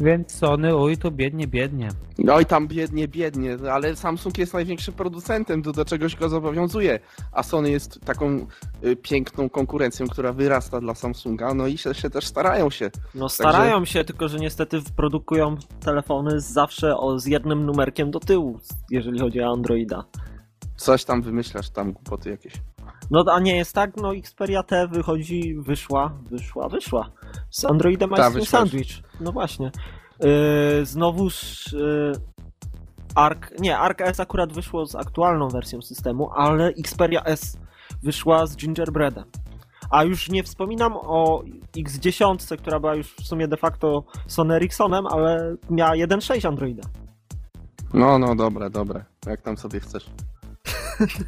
Więc 0.00 0.32
Sony, 0.32 0.76
oj 0.76 0.96
to 0.96 1.10
biednie, 1.10 1.46
biednie. 1.46 1.88
No 2.18 2.40
i 2.40 2.46
tam 2.46 2.68
biednie, 2.68 3.08
biednie, 3.08 3.56
ale 3.72 3.96
Samsung 3.96 4.38
jest 4.38 4.54
największym 4.54 4.94
producentem, 4.94 5.62
to 5.62 5.72
do 5.72 5.84
czegoś 5.84 6.16
go 6.16 6.28
zobowiązuje, 6.28 7.00
a 7.32 7.42
Sony 7.42 7.70
jest 7.70 8.00
taką 8.00 8.46
y, 8.84 8.96
piękną 8.96 9.50
konkurencją, 9.50 10.06
która 10.08 10.32
wyrasta 10.32 10.80
dla 10.80 10.94
Samsunga, 10.94 11.54
no 11.54 11.66
i 11.66 11.78
się, 11.78 11.94
się 11.94 12.10
też 12.10 12.26
starają 12.26 12.70
się. 12.70 12.90
No 13.14 13.28
starają 13.28 13.84
się, 13.84 14.04
tylko 14.04 14.28
że 14.28 14.38
niestety 14.38 14.80
produkują 14.96 15.56
telefony 15.80 16.40
zawsze 16.40 16.96
o, 16.96 17.18
z 17.18 17.26
jednym 17.26 17.66
numerkiem 17.66 18.10
do 18.10 18.20
tyłu, 18.20 18.60
jeżeli 18.90 19.20
chodzi 19.20 19.40
o 19.40 19.52
Androida. 19.52 20.04
Coś 20.76 21.04
tam 21.04 21.22
wymyślasz, 21.22 21.70
tam 21.70 21.92
głupoty 21.92 22.30
jakieś. 22.30 22.52
No 23.10 23.24
a 23.32 23.40
nie 23.40 23.56
jest 23.56 23.74
tak, 23.74 23.96
no 23.96 24.14
Xperia 24.14 24.62
T 24.62 24.88
wychodzi, 24.88 25.54
wyszła, 25.58 26.18
wyszła, 26.30 26.68
wyszła. 26.68 27.10
Z 27.50 27.64
Androidem 27.64 28.10
Ta, 28.10 28.28
Ice. 28.28 28.46
Sandwich. 28.46 29.02
No 29.20 29.32
właśnie. 29.32 29.70
Yy, 30.20 30.86
znowuż 30.86 31.66
yy, 31.72 32.12
Arc, 33.14 33.38
nie, 33.58 33.78
Arc 33.78 34.00
S 34.00 34.20
akurat 34.20 34.52
wyszło 34.52 34.86
z 34.86 34.94
aktualną 34.94 35.48
wersją 35.48 35.82
systemu, 35.82 36.30
ale 36.34 36.68
Xperia 36.68 37.24
S 37.24 37.56
wyszła 38.02 38.46
z 38.46 38.56
Gingerbreadem. 38.56 39.24
A 39.90 40.04
już 40.04 40.28
nie 40.28 40.42
wspominam 40.42 40.92
o 40.96 41.42
X10, 41.76 42.56
która 42.56 42.80
była 42.80 42.94
już 42.94 43.14
w 43.14 43.26
sumie 43.26 43.48
de 43.48 43.56
facto 43.56 44.04
Sony 44.26 44.54
Ericssonem, 44.54 45.06
ale 45.06 45.56
miała 45.70 45.92
1.6 45.92 46.48
Androida. 46.48 46.82
No, 47.94 48.18
no, 48.18 48.34
dobre, 48.34 48.70
dobre, 48.70 49.04
jak 49.26 49.42
tam 49.42 49.56
sobie 49.56 49.80
chcesz. 49.80 50.10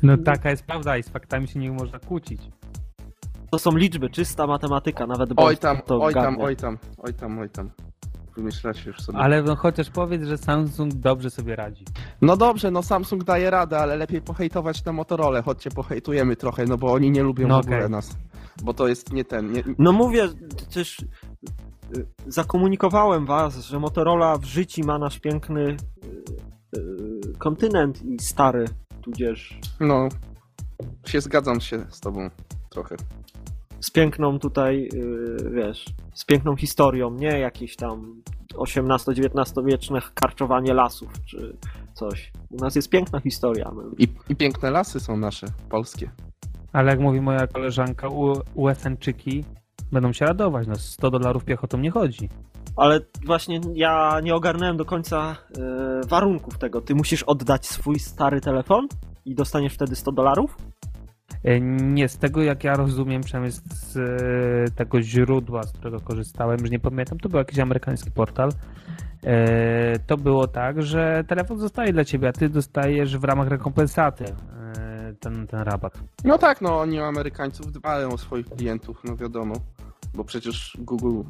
No 0.02 0.16
taka 0.16 0.50
jest 0.50 0.64
prawda 0.64 0.96
i 0.96 1.02
z 1.02 1.08
faktami 1.08 1.48
się 1.48 1.58
nie 1.58 1.72
można 1.72 1.98
kłócić. 1.98 2.40
To 3.52 3.58
są 3.58 3.76
liczby, 3.76 4.10
czysta 4.10 4.46
matematyka, 4.46 5.06
nawet 5.06 5.30
Oj 5.36 5.56
tam, 5.56 5.78
to 5.86 6.02
oj 6.02 6.14
tam, 6.14 6.40
oj 6.40 6.56
tam, 6.56 6.78
oj 6.98 7.14
tam, 7.14 7.38
oj 7.38 7.50
tam. 7.50 7.70
Wymyślacie 8.36 8.82
już 8.86 9.00
sobie. 9.00 9.18
Ale 9.18 9.42
no 9.42 9.56
chociaż 9.56 9.90
powiedz, 9.90 10.22
że 10.22 10.38
Samsung 10.38 10.94
dobrze 10.94 11.30
sobie 11.30 11.56
radzi. 11.56 11.84
No 12.22 12.36
dobrze, 12.36 12.70
no 12.70 12.82
Samsung 12.82 13.24
daje 13.24 13.50
radę, 13.50 13.78
ale 13.78 13.96
lepiej 13.96 14.22
pohejtować 14.22 14.84
na 14.84 14.92
Motorola, 14.92 15.42
chodźcie 15.42 15.70
pohejtujemy 15.70 16.36
trochę, 16.36 16.64
no 16.64 16.78
bo 16.78 16.92
oni 16.92 17.10
nie 17.10 17.22
lubią 17.22 17.48
No 17.48 17.56
w 17.56 17.60
ogóle 17.60 17.76
okej. 17.76 17.90
nas. 17.90 18.16
Bo 18.62 18.74
to 18.74 18.88
jest 18.88 19.12
nie 19.12 19.24
ten, 19.24 19.52
nie, 19.52 19.64
No 19.78 19.92
mówię, 19.92 20.28
też 20.74 20.98
y, 21.96 22.06
zakomunikowałem 22.26 23.26
was, 23.26 23.56
że 23.56 23.78
Motorola 23.78 24.38
w 24.38 24.44
życiu 24.44 24.86
ma 24.86 24.98
nasz 24.98 25.18
piękny 25.18 25.60
y, 25.60 25.76
y, 26.78 27.38
kontynent 27.38 28.02
i 28.02 28.18
stary, 28.18 28.64
tudzież 29.02 29.60
no, 29.80 30.08
się 31.06 31.20
zgadzam 31.20 31.60
się 31.60 31.86
z 31.90 32.00
tobą 32.00 32.30
trochę. 32.70 32.96
Z 33.82 33.90
piękną 33.90 34.38
tutaj, 34.38 34.88
y, 34.94 35.50
wiesz, 35.50 35.84
z 36.14 36.24
piękną 36.24 36.56
historią, 36.56 37.10
nie 37.10 37.38
jakieś 37.38 37.76
tam 37.76 38.22
XVIII-XIX 38.60 39.66
wieczne 39.66 40.00
karczowanie 40.14 40.74
lasów 40.74 41.12
czy 41.24 41.56
coś. 41.94 42.32
U 42.50 42.56
nas 42.56 42.76
jest 42.76 42.90
piękna 42.90 43.20
historia. 43.20 43.72
I, 43.98 44.08
I 44.28 44.36
piękne 44.36 44.70
lasy 44.70 45.00
są 45.00 45.16
nasze, 45.16 45.46
polskie. 45.68 46.10
Ale 46.72 46.90
jak 46.90 47.00
mówi 47.00 47.20
moja 47.20 47.46
koleżanka, 47.46 48.08
USN-czyki 48.54 49.44
będą 49.92 50.12
się 50.12 50.24
radować. 50.24 50.66
No 50.66 50.76
100 50.76 51.10
dolarów 51.10 51.44
piechotą 51.44 51.78
nie 51.78 51.90
chodzi. 51.90 52.28
Ale 52.76 53.00
właśnie 53.26 53.60
ja 53.74 54.20
nie 54.22 54.34
ogarnąłem 54.34 54.76
do 54.76 54.84
końca 54.84 55.36
y, 56.04 56.06
warunków 56.06 56.58
tego. 56.58 56.80
Ty 56.80 56.94
musisz 56.94 57.22
oddać 57.22 57.66
swój 57.66 57.98
stary 57.98 58.40
telefon 58.40 58.88
i 59.24 59.34
dostaniesz 59.34 59.74
wtedy 59.74 59.96
100 59.96 60.12
dolarów? 60.12 60.56
E, 61.44 61.60
Nie, 61.60 62.08
z 62.08 62.18
tego 62.18 62.42
jak 62.42 62.64
ja 62.64 62.74
rozumiem, 62.76 63.22
przynajmniej 63.22 63.52
z, 63.52 63.62
z 63.74 63.96
e, 63.96 64.74
tego 64.74 65.02
źródła, 65.02 65.62
z 65.62 65.72
którego 65.72 66.00
korzystałem, 66.00 66.60
już 66.60 66.70
nie 66.70 66.78
pamiętam, 66.78 67.18
to 67.18 67.28
był 67.28 67.38
jakiś 67.38 67.58
amerykański 67.58 68.10
portal. 68.10 68.50
E, 69.24 69.98
To 70.06 70.16
było 70.16 70.46
tak, 70.46 70.82
że 70.82 71.24
telefon 71.28 71.58
zostaje 71.58 71.92
dla 71.92 72.04
ciebie, 72.04 72.28
a 72.28 72.32
ty 72.32 72.48
dostajesz 72.48 73.18
w 73.18 73.24
ramach 73.24 73.48
rekompensaty 73.48 74.24
ten, 75.20 75.46
ten 75.46 75.60
rabat. 75.60 75.98
No 76.24 76.38
tak, 76.38 76.60
no 76.60 76.78
oni 76.80 77.00
o 77.00 77.06
Amerykańców 77.06 77.72
dbają 77.72 78.08
o 78.12 78.18
swoich 78.18 78.46
klientów, 78.48 79.00
no 79.04 79.16
wiadomo. 79.16 79.54
Bo 80.14 80.24
przecież 80.24 80.76
Google 80.80 81.22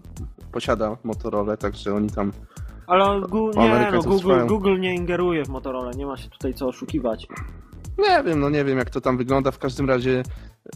posiada 0.53 0.97
Motorola, 1.05 1.57
także 1.57 1.95
oni 1.95 2.11
tam... 2.11 2.33
Ale 2.87 3.05
Gu- 3.21 3.57
nie, 3.59 3.91
no, 3.93 4.03
Google. 4.03 4.47
Google 4.47 4.81
nie 4.81 4.95
ingeruje 4.95 5.45
w 5.45 5.49
Motorola, 5.49 5.91
nie 5.93 6.07
ma 6.07 6.17
się 6.17 6.29
tutaj 6.31 6.55
co 6.55 6.69
oszukiwać. 6.69 7.27
Nie 7.99 8.23
wiem, 8.23 8.41
no 8.41 8.51
nie 8.51 8.65
wiem 8.65 8.79
jak 8.79 8.91
to 8.91 9.01
tam 9.01 9.17
wygląda. 9.17 9.51
W 9.51 9.59
każdym 9.59 9.89
razie 9.89 10.23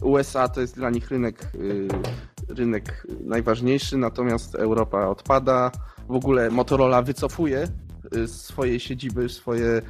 USA 0.01 0.47
to 0.47 0.61
jest 0.61 0.75
dla 0.75 0.89
nich 0.89 1.11
rynek, 1.11 1.51
y, 1.55 1.87
rynek 2.49 3.07
najważniejszy, 3.19 3.97
natomiast 3.97 4.55
Europa 4.55 5.07
odpada. 5.07 5.71
W 6.07 6.15
ogóle 6.15 6.49
Motorola 6.49 7.01
wycofuje 7.01 7.67
y, 8.15 8.27
z 8.27 8.41
swojej 8.41 8.79
siedziby, 8.79 9.29
swoje, 9.29 9.81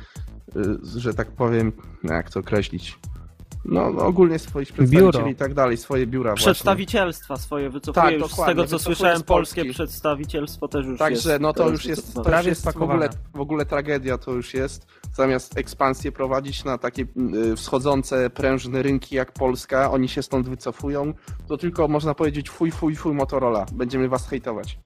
y, 0.56 1.00
że 1.00 1.14
tak 1.14 1.32
powiem, 1.32 1.72
jak 2.04 2.30
to 2.30 2.40
określić, 2.40 3.00
no, 3.68 3.92
no 3.92 4.06
ogólnie 4.06 4.40
swoich 4.40 4.68
przedstawicieli 4.74 5.12
Biuro. 5.12 5.28
i 5.28 5.36
tak 5.36 5.54
dalej, 5.54 5.78
swoje 5.78 6.08
biura 6.08 6.32
właśnie. 6.32 6.46
Przedstawicielstwa 6.46 7.38
swoje 7.38 7.70
wycofuje 7.70 8.06
Tak, 8.06 8.20
już 8.20 8.32
z 8.32 8.46
tego 8.46 8.66
co 8.66 8.80
słyszałem, 8.80 9.24
polskie 9.24 9.66
przedstawicielstwo 9.66 10.68
też 10.68 10.86
już 10.86 10.90
jest. 10.90 11.00
Także 11.00 11.40
no 11.40 11.54
to 11.54 11.64
teraz 11.64 11.72
już 11.72 11.86
jest, 11.86 12.14
to 12.14 12.22
Prawie 12.22 12.50
jest 12.50 12.72
w, 12.72 12.82
ogóle, 12.82 13.10
w 13.34 13.40
ogóle 13.40 13.66
tragedia 13.66 14.18
to 14.18 14.32
już 14.32 14.54
jest. 14.54 14.88
Zamiast 15.14 15.58
ekspansję 15.58 16.12
prowadzić 16.12 16.64
na 16.64 16.78
takie 16.78 17.06
y, 17.52 17.56
wschodzące, 17.56 18.30
prężne 18.30 18.84
rynki 18.84 19.16
jak 19.16 19.32
Polska, 19.32 19.92
oni 19.92 20.10
się 20.10 20.24
stąd 20.24 20.50
wycofują, 20.50 21.14
to 21.48 21.58
tylko 21.58 21.88
można 21.88 22.14
powiedzieć 22.14 22.50
fuj, 22.50 22.72
fuj, 22.72 22.96
fuj 22.96 23.14
Motorola. 23.14 23.66
Będziemy 23.74 24.10
was 24.10 24.28
hejtować. 24.28 24.80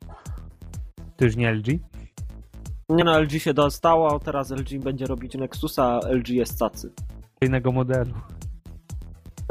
To 1.17 1.25
już 1.25 1.35
nie 1.35 1.53
LG? 1.53 1.67
Nie 2.89 3.03
no, 3.03 3.19
LG 3.19 3.31
się 3.31 3.53
dostało, 3.53 4.19
teraz 4.19 4.51
LG 4.51 4.83
będzie 4.83 5.05
robić 5.05 5.35
Nexusa, 5.35 5.99
a 6.03 6.09
LG 6.09 6.29
jest 6.29 6.59
cacy. 6.59 6.91
Innego 7.41 7.71
modelu. 7.71 8.13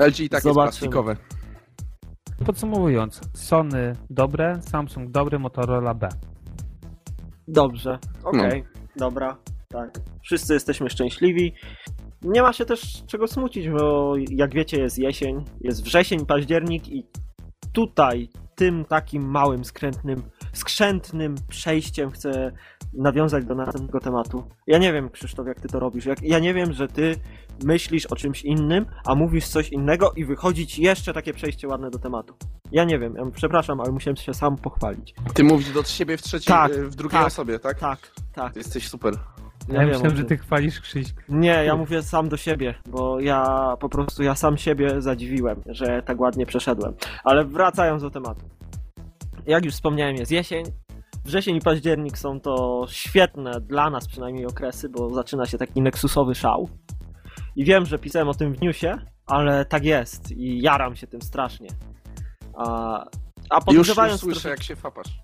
LG 0.07 0.21
i 0.21 0.29
tak 0.29 0.43
Zobaczymy. 0.43 0.67
jest 0.67 0.79
plastikowe. 0.79 1.17
Podsumowując, 2.47 3.21
Sony 3.35 3.97
dobre, 4.11 4.63
Samsung 4.63 5.11
dobry, 5.11 5.39
Motorola 5.39 5.95
B. 5.95 6.09
Dobrze, 7.49 7.99
No. 8.25 8.31
okej, 8.31 8.65
dobra, 8.97 9.37
tak. 9.69 10.01
Wszyscy 10.23 10.55
jesteśmy 10.55 10.91
szczęśliwi. 10.91 11.55
nie 12.23 12.43
ma 12.43 12.53
się 12.53 12.65
też 12.65 13.03
czego 13.07 13.29
smucić, 13.29 13.69
bo 13.71 14.15
jak 14.31 14.55
wiecie 14.55 14.81
jest 14.81 14.99
jesień, 14.99 15.45
jest 15.61 15.85
wrzesień, 15.85 16.27
październik 16.27 16.89
i 16.89 17.07
tutaj 17.73 18.29
tym 18.55 18.85
takim 18.85 19.31
małym, 19.31 19.65
skrętnym, 19.65 20.23
skrzętnym 20.53 21.35
przejściem 21.49 22.11
chcę 22.11 22.53
nawiązać 22.93 23.45
do 23.45 23.55
następnego 23.55 24.01
tematu. 24.01 24.45
Ja 24.67 24.79
nie 24.79 24.93
wiem, 24.93 25.11
Krzysztof, 25.11 25.47
jak 25.47 25.61
ty 25.61 25.69
to 25.69 25.81
robisz. 25.81 26.07
Jak, 26.07 26.23
ja 26.23 26.39
nie 26.39 26.55
wiem, 26.55 26.73
że 26.73 26.89
ty 26.89 27.17
myślisz 27.65 28.07
o 28.07 28.17
czymś 28.17 28.43
innym, 28.43 28.87
a 29.05 29.15
mówisz 29.15 29.49
coś 29.49 29.69
innego 29.69 30.13
i 30.17 30.25
wychodzi 30.25 30.67
ci 30.67 30.83
jeszcze 30.83 31.13
takie 31.13 31.33
przejście 31.33 31.69
ładne 31.69 31.91
do 31.91 31.99
tematu. 31.99 32.35
Ja 32.73 32.85
nie 32.85 32.99
wiem, 32.99 33.15
ja 33.17 33.23
przepraszam, 33.35 33.81
ale 33.81 33.93
musiałem 33.93 34.17
się 34.17 34.35
sam 34.35 34.57
pochwalić. 34.57 35.15
Ty 35.35 35.45
mówisz 35.45 35.71
do 35.71 35.85
siebie 35.85 36.17
w 36.17 36.23
trzeciej, 36.23 36.47
Tak, 36.47 36.73
w 36.73 36.95
drugiej 36.95 37.19
tak, 37.19 37.27
osobie, 37.27 37.59
tak? 37.59 37.79
Tak, 37.79 37.99
tak. 38.35 38.53
Ty 38.53 38.59
jesteś 38.59 38.89
super. 38.89 39.15
Ja, 39.69 39.75
wiem 39.81 39.89
o 39.89 39.93
myślałem, 39.93 40.17
że 40.17 40.25
ty 40.25 40.37
chwalisz 40.37 40.81
Krzyśka. 40.81 41.23
Nie, 41.29 41.65
ja 41.65 41.77
mówię 41.77 42.03
sam 42.03 42.29
do 42.29 42.37
siebie, 42.37 42.75
bo 42.87 43.21
ja 43.21 43.75
po 43.81 43.89
prostu 43.89 44.23
ja 44.23 44.35
sam 44.35 44.57
siebie 44.59 45.03
zadziwiłem, 45.03 45.63
że 45.67 46.03
tak 46.03 46.21
ładnie 46.21 46.47
przeszedłem. 46.47 46.95
Ale 47.25 47.45
wracając 47.45 48.03
do 48.03 48.11
tematu. 48.11 48.41
Jak 49.47 49.65
już 49.65 49.75
wspomniałem, 49.75 50.17
jest 50.17 50.33
jesień. 50.33 50.65
Wrzesień 51.25 51.57
i 51.57 51.61
październik 51.61 52.19
są 52.19 52.41
to 52.41 52.85
świetne 52.89 53.61
dla 53.61 53.91
nas 53.91 54.09
przynajmniej 54.09 54.47
okresy, 54.47 54.89
bo 54.89 55.15
zaczyna 55.15 55.47
się 55.47 55.59
taki 55.59 55.83
neksusowy 55.83 56.35
szał. 56.35 56.69
I 57.57 57.65
wiem, 57.65 57.87
że 57.87 57.99
pisałem 57.99 58.29
o 58.29 58.35
tym 58.35 58.53
w 58.55 58.61
newsie, 58.63 58.99
ale 59.27 59.65
tak 59.65 59.85
jest 59.85 60.31
i 60.33 60.61
jaram 60.63 60.97
się 60.97 61.07
tym 61.07 61.23
strasznie. 61.23 61.69
A, 62.55 62.65
a 63.51 63.57
Już, 63.57 63.67
już 63.67 63.77
podgrzewając, 63.77 64.21
słyszę, 64.21 64.49
jak 64.49 64.63
się 64.63 64.77
fapasz. 64.77 65.21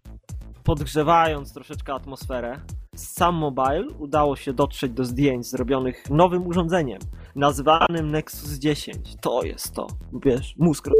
podgrzewając 0.64 1.54
troszeczkę 1.54 1.94
atmosferę, 1.94 2.60
z 2.96 3.12
Sam 3.12 3.34
Mobile 3.34 3.84
udało 3.98 4.36
się 4.36 4.52
dotrzeć 4.52 4.92
do 4.92 5.04
zdjęć 5.04 5.46
zrobionych 5.46 6.10
nowym 6.10 6.46
urządzeniem, 6.46 6.98
nazwanym 7.36 8.10
Nexus 8.10 8.52
10. 8.52 9.16
To 9.20 9.42
jest 9.42 9.74
to, 9.74 9.86
wiesz, 10.24 10.54
mózg. 10.58 10.90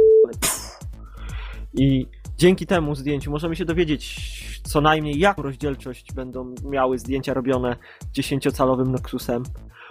I 1.74 2.06
dzięki 2.36 2.66
temu 2.66 2.94
zdjęciu 2.94 3.30
możemy 3.30 3.56
się 3.56 3.64
dowiedzieć 3.64 4.36
co 4.64 4.80
najmniej 4.80 5.18
jaką 5.18 5.42
rozdzielczość 5.42 6.12
będą 6.12 6.54
miały 6.64 6.98
zdjęcia 6.98 7.34
robione 7.34 7.76
10-calowym 8.16 8.90
Nexusem, 8.90 9.42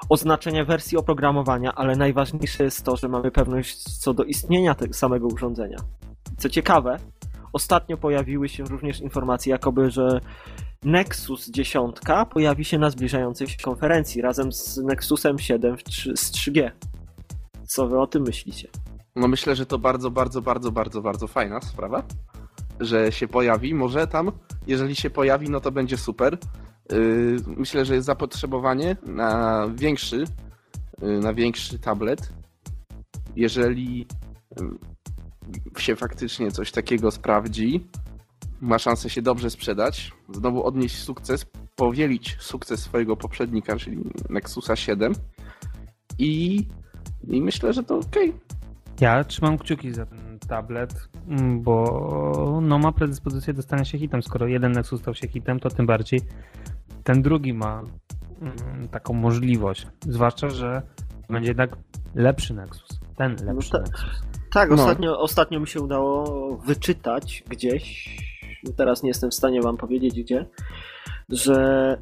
oznaczenie 0.09 0.65
wersji 0.65 0.97
oprogramowania, 0.97 1.75
ale 1.75 1.95
najważniejsze 1.95 2.63
jest 2.63 2.85
to, 2.85 2.95
że 2.95 3.07
mamy 3.07 3.31
pewność 3.31 3.83
co 3.83 4.13
do 4.13 4.23
istnienia 4.23 4.75
tego 4.75 4.93
samego 4.93 5.27
urządzenia. 5.27 5.77
Co 6.37 6.49
ciekawe, 6.49 6.99
ostatnio 7.53 7.97
pojawiły 7.97 8.49
się 8.49 8.63
również 8.63 9.01
informacje, 9.01 9.51
jakoby, 9.51 9.91
że 9.91 10.21
Nexus 10.85 11.49
10 11.49 11.95
pojawi 12.29 12.65
się 12.65 12.77
na 12.77 12.89
zbliżającej 12.89 13.47
się 13.47 13.57
konferencji 13.57 14.21
razem 14.21 14.51
z 14.51 14.77
Nexusem 14.77 15.39
7 15.39 15.77
w 15.77 15.83
3, 15.83 16.17
z 16.17 16.31
3G. 16.31 16.71
Co 17.67 17.87
wy 17.87 17.99
o 17.99 18.07
tym 18.07 18.23
myślicie? 18.23 18.67
No 19.15 19.27
myślę, 19.27 19.55
że 19.55 19.65
to 19.65 19.79
bardzo, 19.79 20.11
bardzo, 20.11 20.41
bardzo, 20.41 20.71
bardzo, 20.71 21.01
bardzo 21.01 21.27
fajna 21.27 21.61
sprawa, 21.61 22.03
że 22.79 23.11
się 23.11 23.27
pojawi. 23.27 23.73
Może 23.73 24.07
tam, 24.07 24.31
jeżeli 24.67 24.95
się 24.95 25.09
pojawi, 25.09 25.49
no 25.49 25.59
to 25.59 25.71
będzie 25.71 25.97
super. 25.97 26.37
Yy, 26.91 27.37
Myślę, 27.47 27.85
że 27.85 27.95
jest 27.95 28.05
zapotrzebowanie 28.05 28.95
na 29.03 29.61
większy, 29.75 30.23
yy, 31.01 31.19
na 31.19 31.33
większy 31.33 31.79
tablet. 31.79 32.33
Jeżeli 33.35 34.07
yy, 34.59 35.81
się 35.81 35.95
faktycznie 35.95 36.51
coś 36.51 36.71
takiego 36.71 37.11
sprawdzi, 37.11 37.87
ma 38.61 38.79
szansę 38.79 39.09
się 39.09 39.21
dobrze 39.21 39.49
sprzedać, 39.49 40.11
znowu 40.29 40.63
odnieść 40.63 40.97
sukces, 40.97 41.45
powielić 41.75 42.37
sukces 42.39 42.79
swojego 42.79 43.17
poprzednika, 43.17 43.77
czyli 43.77 43.97
Nexusa 44.29 44.75
7 44.75 45.13
i, 46.19 46.65
i 47.27 47.41
myślę, 47.41 47.73
że 47.73 47.83
to 47.83 47.97
okej. 47.97 48.33
Ja 48.99 49.23
trzymam 49.23 49.57
kciuki 49.57 49.93
za 49.93 50.05
ten 50.05 50.39
tablet, 50.47 51.09
mm, 51.27 51.61
bo 51.61 52.59
no 52.61 52.79
ma 52.79 52.91
predyspozycję 52.91 53.53
do 53.53 53.61
stania 53.61 53.85
się 53.85 53.97
hitem. 53.97 54.21
Skoro 54.23 54.47
jeden 54.47 54.71
Nexus 54.71 55.01
stał 55.01 55.13
się 55.13 55.27
hitem, 55.27 55.59
to 55.59 55.69
tym 55.69 55.85
bardziej 55.85 56.19
ten 57.03 57.21
drugi 57.21 57.53
ma 57.53 57.81
mm, 58.41 58.87
taką 58.91 59.13
możliwość. 59.13 59.87
Zwłaszcza, 60.01 60.49
że 60.49 60.81
będzie 61.29 61.49
jednak 61.49 61.77
lepszy 62.15 62.53
Nexus. 62.53 62.99
Ten 63.17 63.35
lepszy 63.45 63.71
tak. 63.71 63.81
Nexus. 63.81 64.21
Tak, 64.53 64.69
No. 64.69 64.75
ostatnio, 64.75 65.19
ostatnio 65.19 65.59
mi 65.59 65.67
się 65.67 65.81
udało 65.81 66.57
wyczytać 66.57 67.43
gdzieś, 67.49 68.17
teraz 68.73 69.04
nie 69.04 69.10
jestem 69.10 69.32
w 69.32 69.36
stanie 69.36 69.62
wam 69.62 69.78
powiedzieć 69.78 70.21
gdzie, 70.23 70.45
że 71.30 71.97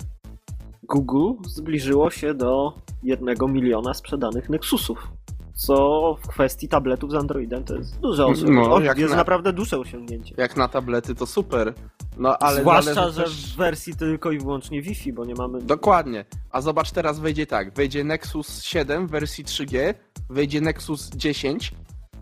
Google 0.84 1.32
zbliżyło 1.48 2.10
się 2.10 2.34
do 2.34 2.74
jednego 3.04 3.48
miliona 3.48 3.94
sprzedanych 3.94 4.50
Nexusów. 4.50 5.08
Co 5.56 6.18
w 6.24 6.28
kwestii 6.28 6.68
tabletów 6.68 7.12
z 7.12 7.16
Androidem 7.16 7.64
to 7.64 7.76
jest 7.76 8.00
duże 8.00 8.26
osiągnięcie. 8.26 8.70
No, 8.70 8.76
O, 8.76 8.82
jak 8.82 8.98
jest 8.98 9.12
na- 9.12 9.18
naprawdę 9.18 9.54
duże 9.54 9.80
osiągnięcie. 9.80 10.36
Jak 10.38 10.58
na 10.58 10.68
tablety 10.68 11.16
to 11.16 11.26
super. 11.26 11.74
No 12.18 12.38
ale 12.38 12.62
Zwłaszcza, 12.62 13.10
że 13.10 13.24
też... 13.24 13.54
w 13.54 13.58
wersji 13.58 13.96
tylko 13.96 14.32
i 14.32 14.40
wyłącznie 14.40 14.82
Wi-Fi, 14.82 15.14
bo 15.14 15.26
nie 15.26 15.34
mamy. 15.36 15.62
Dokładnie. 15.62 16.26
A 16.52 16.62
zobacz, 16.62 16.92
teraz 16.92 17.20
wejdzie 17.20 17.48
tak. 17.48 17.74
Wejdzie 17.74 18.04
Nexus 18.04 18.64
7 18.64 19.08
w 19.08 19.12
wersji 19.12 19.46
3G, 19.46 19.94
wejdzie 20.30 20.62
Nexus 20.62 21.10
10, 21.10 21.74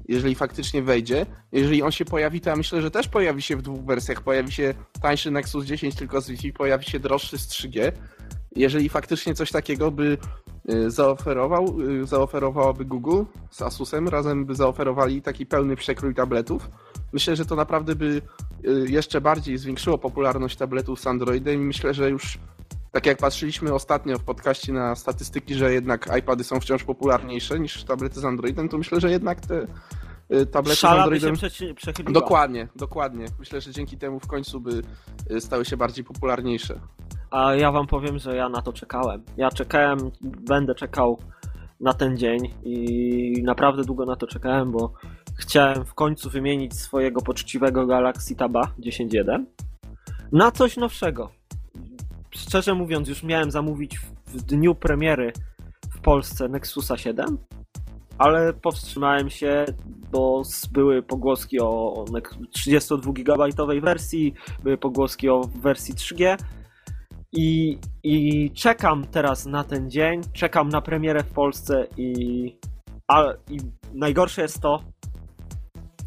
jeżeli 0.08 0.36
faktycznie 0.36 0.82
wejdzie. 0.82 1.26
Jeżeli 1.52 1.84
on 1.84 1.92
się 1.92 2.06
pojawi, 2.06 2.42
to 2.42 2.50
ja 2.50 2.56
myślę, 2.56 2.82
że 2.82 2.92
też 2.92 3.08
pojawi 3.08 3.42
się 3.42 3.58
w 3.58 3.62
dwóch 3.62 3.86
wersjach. 3.86 4.22
Pojawi 4.22 4.52
się 4.52 4.74
tańszy 5.02 5.32
Nexus 5.32 5.66
10 5.66 5.96
tylko 5.96 6.22
z 6.22 6.30
Wi-Fi, 6.30 6.54
pojawi 6.54 6.86
się 6.86 7.00
droższy 7.00 7.38
z 7.38 7.48
3G. 7.48 7.92
Jeżeli 8.56 8.90
faktycznie 8.90 9.34
coś 9.34 9.52
takiego 9.52 9.92
by 9.92 10.18
y, 10.70 10.92
zaoferował, 10.92 11.82
y, 11.82 12.06
zaoferowałoby 12.06 12.86
Google 12.86 13.24
z 13.50 13.62
Asusem, 13.62 14.08
razem 14.08 14.46
by 14.46 14.56
zaoferowali 14.56 15.22
taki 15.22 15.46
pełny 15.46 15.76
przekrój 15.76 16.16
tabletów, 16.16 16.70
myślę, 17.14 17.36
że 17.36 17.46
to 17.46 17.56
naprawdę 17.56 17.96
by 17.96 18.22
y, 18.66 18.86
jeszcze 18.90 19.22
bardziej 19.22 19.58
zwiększyło 19.58 19.98
popularność 19.98 20.58
tabletów 20.58 21.00
z 21.00 21.08
Androidem 21.08 21.62
i 21.62 21.66
myślę, 21.66 21.94
że 21.94 22.10
już 22.10 22.38
tak 22.92 23.06
jak 23.06 23.18
patrzyliśmy 23.18 23.74
ostatnio 23.74 24.18
w 24.18 24.24
podcaście 24.24 24.74
na 24.74 24.96
statystyki, 24.96 25.56
że 25.56 25.74
jednak 25.74 26.10
iPady 26.20 26.44
są 26.44 26.60
wciąż 26.60 26.84
popularniejsze 26.84 27.60
niż 27.60 27.84
tablety 27.84 28.20
z 28.20 28.26
Androidem, 28.26 28.70
to 28.70 28.78
myślę, 28.78 29.00
że 29.00 29.12
jednak 29.12 29.42
te 29.42 29.66
y, 30.34 30.46
tablety 30.46 30.76
z 30.76 30.80
Szala 30.80 30.96
by 30.96 31.02
Androidem... 31.02 31.36
przechyliła. 31.76 32.12
Dokładnie, 32.14 32.68
dokładnie. 32.76 33.26
Myślę, 33.40 33.62
że 33.62 33.72
dzięki 33.72 33.98
temu 33.98 34.20
w 34.20 34.28
końcu 34.28 34.62
by 34.62 34.82
y, 35.32 35.42
stały 35.42 35.66
się 35.66 35.78
bardziej 35.78 36.04
popularniejsze. 36.04 36.80
A 37.32 37.56
ja 37.56 37.72
wam 37.72 37.88
powiem, 37.88 38.20
że 38.20 38.36
ja 38.36 38.50
na 38.50 38.62
to 38.62 38.74
czekałem. 38.74 39.24
Ja 39.38 39.50
czekałem, 39.50 40.12
będę 40.22 40.76
czekał 40.76 41.18
na 41.80 41.94
ten 41.94 42.18
dzień 42.18 42.54
i 42.64 43.44
naprawdę 43.44 43.84
długo 43.84 44.06
na 44.06 44.16
to 44.16 44.28
czekałem, 44.28 44.72
bo 44.72 44.94
chciałem 45.38 45.86
w 45.86 45.94
końcu 45.94 46.30
wymienić 46.30 46.74
swojego 46.80 47.22
poczciwego 47.22 47.86
Galaxy 47.86 48.36
Taba 48.36 48.62
10.1 48.80 49.46
na 50.32 50.52
coś 50.52 50.78
nowszego. 50.78 51.41
Szczerze 52.32 52.74
mówiąc, 52.74 53.08
już 53.08 53.24
miałem 53.24 53.52
zamówić 53.52 54.00
w- 54.00 54.41
dniu 54.41 54.76
premiery 54.76 55.34
w 55.96 56.02
Polsce 56.02 56.50
Nexusa 56.50 56.98
7, 56.98 57.38
ale 58.17 58.54
powstrzymałem 58.54 59.30
się, 59.30 59.65
bo 60.12 60.41
były 60.72 61.04
pogłoski 61.04 61.60
o 61.60 62.06
32-gigabajtowej 62.58 63.82
wersji, 63.82 64.34
były 64.63 64.78
pogłoski 64.78 65.30
o 65.30 65.41
wersji 65.41 65.94
3G, 65.94 66.38
i, 67.34 67.78
I 68.04 68.52
czekam 68.52 69.06
teraz 69.12 69.46
na 69.46 69.63
ten 69.63 69.91
dzień, 69.91 70.22
czekam 70.34 70.70
na 70.70 70.82
premierę 70.82 71.24
w 71.24 71.34
Polsce 71.34 71.88
i, 71.98 72.56
a, 73.08 73.24
i 73.50 73.58
najgorsze 73.94 74.41
jest 74.41 74.62
to, 74.62 74.84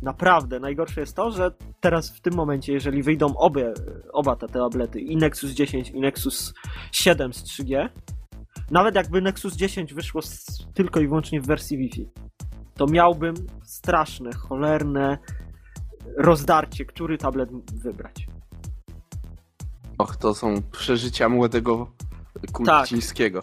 naprawdę 0.02 0.60
najgorsze 0.60 1.00
jest 1.00 1.16
to, 1.16 1.30
że 1.30 1.50
teraz 1.80 2.10
w 2.10 2.20
tym 2.20 2.34
momencie, 2.34 2.72
jeżeli 2.72 3.02
wyjdą 3.02 3.36
obie, 3.36 3.74
oba 4.12 4.36
te 4.36 4.48
tablety, 4.48 5.00
i 5.00 5.16
Nexus 5.16 5.50
10 5.50 5.90
i 5.90 6.00
Nexus 6.00 6.54
7 6.92 7.32
z 7.32 7.42
3G, 7.42 7.88
nawet 8.70 8.94
jakby 8.94 9.22
Nexus 9.22 9.56
10 9.56 9.94
wyszło 9.94 10.22
z, 10.22 10.46
tylko 10.74 11.00
i 11.00 11.08
wyłącznie 11.08 11.40
w 11.40 11.46
wersji 11.46 11.78
Wi-Fi, 11.78 12.08
to 12.74 12.86
miałbym 12.86 13.34
straszne, 13.64 14.32
cholerne 14.32 15.18
rozdarcie, 16.16 16.84
który 16.84 17.18
tablet 17.18 17.50
wybrać. 17.74 18.26
Och, 19.98 20.16
to 20.16 20.34
są 20.34 20.62
przeżycia 20.72 21.28
młodego 21.28 21.90
Kulcińskiego. 22.52 23.42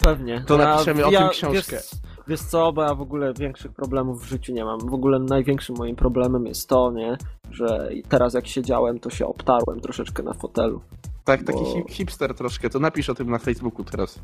Pewnie. 0.00 0.44
To 0.46 0.56
napiszemy 0.56 1.06
o 1.06 1.10
tym 1.10 1.28
książkę. 1.28 1.76
Wiesz, 1.76 1.90
wiesz 2.32 2.40
co, 2.42 2.72
bo 2.72 2.82
ja 2.82 2.94
w 2.94 3.00
ogóle 3.00 3.34
większych 3.34 3.72
problemów 3.72 4.22
w 4.24 4.28
życiu 4.28 4.52
nie 4.52 4.64
mam. 4.64 4.80
W 4.80 4.94
ogóle 4.94 5.18
największym 5.18 5.76
moim 5.76 5.96
problemem 5.96 6.46
jest 6.46 6.68
to, 6.68 6.92
nie, 6.92 7.16
że 7.50 7.88
teraz 8.08 8.34
jak 8.34 8.46
siedziałem, 8.46 9.00
to 9.00 9.10
się 9.10 9.26
obtarłem 9.26 9.80
troszeczkę 9.80 10.22
na 10.22 10.32
fotelu. 10.34 10.80
Tak, 11.24 11.42
taki 11.42 11.58
Bo- 11.58 11.88
hipster 11.88 12.34
troszkę, 12.34 12.70
to 12.70 12.78
napisz 12.78 13.10
o 13.10 13.14
tym 13.14 13.30
na 13.30 13.38
Facebooku 13.38 13.84
teraz. 13.84 14.22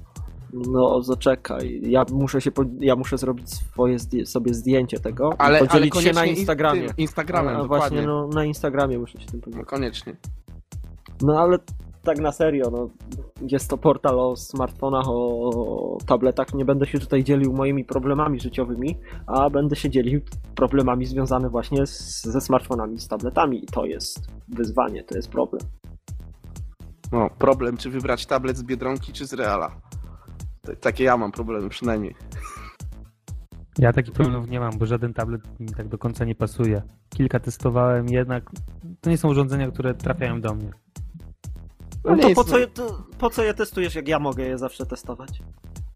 No 0.53 1.03
zaczekaj, 1.03 1.81
ja 1.85 2.05
muszę 2.13 2.41
się, 2.41 2.51
po, 2.51 2.65
ja 2.81 2.97
muszę 2.97 3.19
zrobić 3.19 3.51
swoje 3.51 3.99
zdję, 3.99 4.27
sobie 4.27 4.55
zdjęcie 4.55 4.99
tego 5.01 5.31
Ale, 5.39 5.59
i 5.59 5.61
ale 5.61 5.69
podzielić 5.69 5.97
się 5.97 6.13
na 6.13 6.25
in- 6.25 6.37
Instagramie. 6.37 6.87
Instagramem, 6.97 7.57
a 7.57 7.63
dokładnie. 7.63 7.89
właśnie, 7.89 8.07
no 8.07 8.29
na 8.29 8.45
Instagramie 8.45 8.99
muszę 8.99 9.21
się 9.21 9.27
tym 9.27 9.41
No 9.41 9.45
podzielić. 9.45 9.69
koniecznie. 9.69 10.17
No 11.23 11.41
ale 11.41 11.59
tak 12.09 12.19
na 12.19 12.33
serio, 12.33 12.71
no, 12.71 12.89
jest 13.41 13.71
to 13.71 13.79
portal 13.79 14.21
o 14.21 14.37
smartfonach, 14.37 15.05
o 15.09 15.99
tabletach. 16.07 16.55
Nie 16.55 16.65
będę 16.65 16.87
się 16.87 16.99
tutaj 16.99 17.25
dzielił 17.25 17.53
moimi 17.53 17.85
problemami 17.85 18.41
życiowymi, 18.41 18.99
a 19.27 19.51
będę 19.51 19.77
się 19.77 19.91
dzielił 19.91 20.21
problemami 20.55 21.07
związanymi 21.07 21.51
właśnie 21.51 21.87
z, 21.87 22.23
ze 22.23 22.41
smartfonami, 22.41 22.99
z 22.99 23.09
tabletami. 23.09 23.65
I 23.65 23.67
to 23.67 23.85
jest 23.85 24.27
wyzwanie, 24.49 25.05
to 25.05 25.17
jest 25.17 25.31
problem. 25.31 25.63
No, 27.13 27.31
problem, 27.39 27.77
czy 27.77 27.91
wybrać 27.91 28.27
tablet 28.27 28.57
z 28.57 28.63
Biedronki, 28.63 29.13
czy 29.13 29.27
z 29.27 29.33
Reala. 29.33 29.71
T- 30.63 30.77
takie 30.77 31.05
ja 31.05 31.17
mam 31.17 31.33
problemy 31.33 31.69
przynajmniej. 31.69 32.15
Ja 33.79 33.93
takich 33.93 34.15
problemów 34.15 34.49
nie 34.49 34.61
mam, 34.61 34.79
bo 34.79 34.87
żaden 34.87 35.15
tablet 35.15 35.61
mi 35.61 35.69
tak 35.69 35.89
do 35.89 35.99
końca 35.99 36.25
nie 36.25 36.35
pasuje. 36.35 36.83
Kilka 37.09 37.41
testowałem, 37.41 38.09
jednak 38.09 38.51
to 39.01 39.11
nie 39.11 39.19
są 39.19 39.29
urządzenia, 39.29 39.71
które 39.71 39.95
trafiają 39.95 40.41
do 40.41 40.55
mnie. 40.55 40.71
No 42.05 42.17
to 42.17 42.31
po 42.35 42.45
co, 42.45 42.59
je, 42.59 42.67
to 42.67 43.03
po 43.19 43.31
co 43.31 43.43
je 43.43 43.55
testujesz, 43.55 43.95
jak 43.95 44.09
ja 44.09 44.19
mogę 44.19 44.45
je 44.45 44.59
zawsze 44.59 44.87
testować? 44.87 45.31
No, 45.41 45.47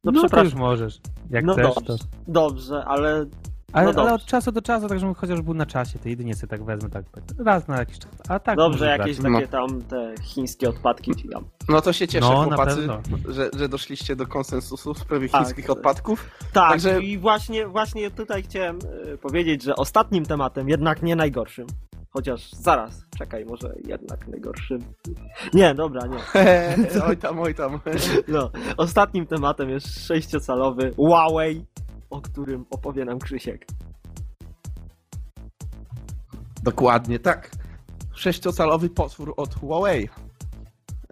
No, 0.04 0.12
to 0.12 0.18
przepraszam. 0.18 0.44
już 0.44 0.54
możesz. 0.54 1.00
Jak 1.30 1.44
No 1.44 1.52
chcesz, 1.52 1.64
dobrze, 1.74 1.98
to. 1.98 2.04
dobrze, 2.28 2.84
ale 2.84 3.26
Ale, 3.72 3.86
no 3.86 3.92
dobrze. 3.92 4.00
ale 4.00 4.14
od 4.14 4.24
czasu 4.24 4.52
do 4.52 4.62
czasu, 4.62 4.88
tak 4.88 4.98
żebym 5.00 5.14
chociaż 5.14 5.40
był 5.42 5.54
na 5.54 5.66
czasie, 5.66 5.98
to 5.98 6.08
jedynie 6.08 6.34
sobie 6.34 6.48
tak 6.48 6.64
wezmę, 6.64 6.90
tak, 6.90 7.04
tak 7.10 7.24
raz 7.46 7.68
na 7.68 7.78
jakiś 7.78 7.98
czas. 7.98 8.10
A 8.28 8.38
tak 8.38 8.56
dobrze, 8.56 8.86
jakieś 8.86 9.18
brać. 9.20 9.32
No. 9.32 9.38
takie 9.40 9.48
tam 9.52 9.82
te 9.82 10.14
chińskie 10.22 10.68
odpadki 10.68 11.14
ci 11.16 11.28
dam. 11.28 11.44
No 11.68 11.80
to 11.80 11.92
się 11.92 12.08
cieszę, 12.08 12.28
No, 12.30 12.44
chłopacy, 12.44 12.88
że, 13.28 13.50
że 13.56 13.68
doszliście 13.68 14.16
do 14.16 14.26
konsensusu 14.26 14.94
w 14.94 14.98
sprawie 14.98 15.28
Tak. 15.28 15.40
chińskich 15.40 15.70
odpadków. 15.70 16.30
Tak, 16.52 16.70
Także- 16.70 17.02
i 17.02 17.18
właśnie, 17.18 17.66
właśnie 17.66 18.10
tutaj 18.10 18.42
chciałem 18.42 18.78
e, 19.12 19.16
powiedzieć, 19.18 19.62
że 19.62 19.76
ostatnim 19.76 20.26
tematem, 20.26 20.68
jednak 20.68 21.02
nie 21.02 21.16
najgorszym, 21.16 21.66
chociaż 22.12 22.52
zaraz, 22.52 23.04
czekaj, 23.18 23.44
może 23.44 23.74
jednak 23.88 24.28
najgorszym. 24.28 24.78
Nie, 25.54 25.74
dobra, 25.74 26.00
nie. 26.06 26.18
oj 27.08 27.16
tam, 27.16 27.38
oj 27.38 27.54
tam. 27.54 27.80
No, 28.28 28.50
ostatnim 28.76 29.26
tematem 29.26 29.70
jest 29.70 30.06
sześciocalowy 30.06 30.92
Huawei, 30.96 31.66
o 32.10 32.20
którym 32.20 32.64
opowie 32.70 33.04
nam 33.04 33.18
Krzysiek. 33.18 33.66
Dokładnie 36.62 37.18
tak. 37.18 37.50
Sześciocalowy 38.14 38.90
potwór 38.90 39.34
od 39.36 39.54
Huawei. 39.54 40.04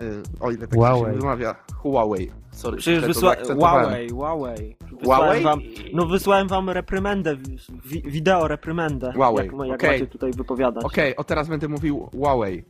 Y, 0.02 0.22
O 0.40 0.50
ile 0.50 0.66
tak 0.68 0.74
Huawei. 0.74 1.12
się 1.14 1.18
wymawia. 1.20 1.54
Huawei. 1.76 2.30
Sorry, 2.60 2.76
Przecież 2.76 3.06
wysła... 3.06 3.36
Huawei, 3.58 4.10
Huawei. 4.10 4.76
Wysłałem 5.00 5.42
Huawei? 5.42 5.44
Wam, 5.44 5.60
no 5.92 6.06
wysłałem 6.06 6.48
wam 6.48 6.70
reprymendę, 6.70 7.36
wi 7.84 8.02
wideo 8.02 8.48
reprymendę, 8.48 9.12
Huawei, 9.12 9.46
jak, 9.46 9.66
jak 9.66 9.74
okej. 9.74 9.90
macie 9.90 10.06
tutaj 10.06 10.32
wypowiadać. 10.32 10.84
Okej, 10.84 11.16
o 11.16 11.24
teraz 11.24 11.48
będę 11.48 11.68
mówił 11.68 12.08
Huawei. 12.12 12.64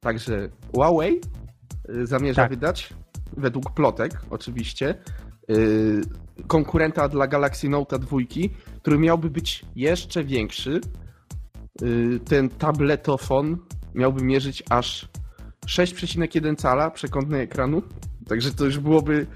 Także 0.00 0.48
Huawei 0.74 1.20
y, 1.90 2.06
zamierza 2.06 2.42
Tak. 2.42 2.50
wydać, 2.50 2.94
według 3.36 3.70
plotek 3.70 4.20
oczywiście, 4.30 4.94
y, 5.50 6.00
konkurenta 6.46 7.08
dla 7.08 7.26
Galaxy 7.26 7.68
Note 7.68 7.98
2, 7.98 8.18
który 8.82 8.98
miałby 8.98 9.30
być 9.30 9.64
jeszcze 9.76 10.24
większy. 10.24 10.80
Y, 11.82 12.20
Ten 12.28 12.48
tabletofon 12.48 13.58
miałby 13.94 14.24
mierzyć 14.24 14.62
aż 14.70 15.08
6,1 15.66 16.56
cala 16.56 16.90
przekątnej 16.90 17.42
ekranu. 17.42 17.82
Także 18.28 18.52
to 18.52 18.64
już 18.64 18.78
byłoby 18.78 19.26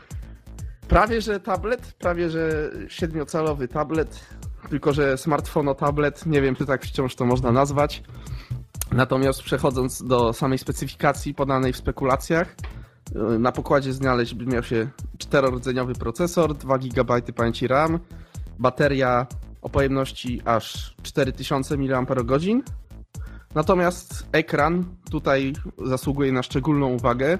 prawie 0.89 1.21
że 1.21 1.41
tablet, 1.41 1.93
prawie 1.99 2.31
że 2.31 2.71
7-calowy 2.87 3.69
tablet, 3.69 4.27
tylko 4.71 4.93
że 4.93 5.19
smartfono 5.19 5.75
tablet, 5.75 6.27
nie 6.27 6.43
wiem 6.43 6.55
czy 6.55 6.67
tak 6.67 6.85
wciąż 6.85 7.15
to 7.15 7.25
można 7.25 7.53
nazwać. 7.53 8.03
Natomiast 8.93 9.43
przechodząc 9.43 10.03
do 10.03 10.33
samej 10.33 10.59
specyfikacji 10.59 11.35
podanej 11.35 11.73
w 11.73 11.77
spekulacjach, 11.77 12.57
yy, 13.15 13.39
na 13.39 13.53
pokładzie 13.53 13.93
znaleźć 13.93 14.35
by 14.35 14.47
miał 14.47 14.63
się 14.63 14.89
czterordzeniowy 15.19 15.95
procesor, 15.95 16.55
2 16.55 16.79
GB 16.79 17.23
pamięci 17.37 17.67
RAM, 17.67 17.99
bateria 18.59 19.27
o 19.63 19.69
pojemności 19.69 20.43
aż 20.45 20.95
4000 21.03 21.77
mAh. 21.77 22.07
Natomiast 23.55 24.27
ekran 24.33 24.85
tutaj 25.11 25.53
zasługuje 25.85 26.33
na 26.33 26.43
szczególną 26.43 26.87
uwagę, 26.87 27.39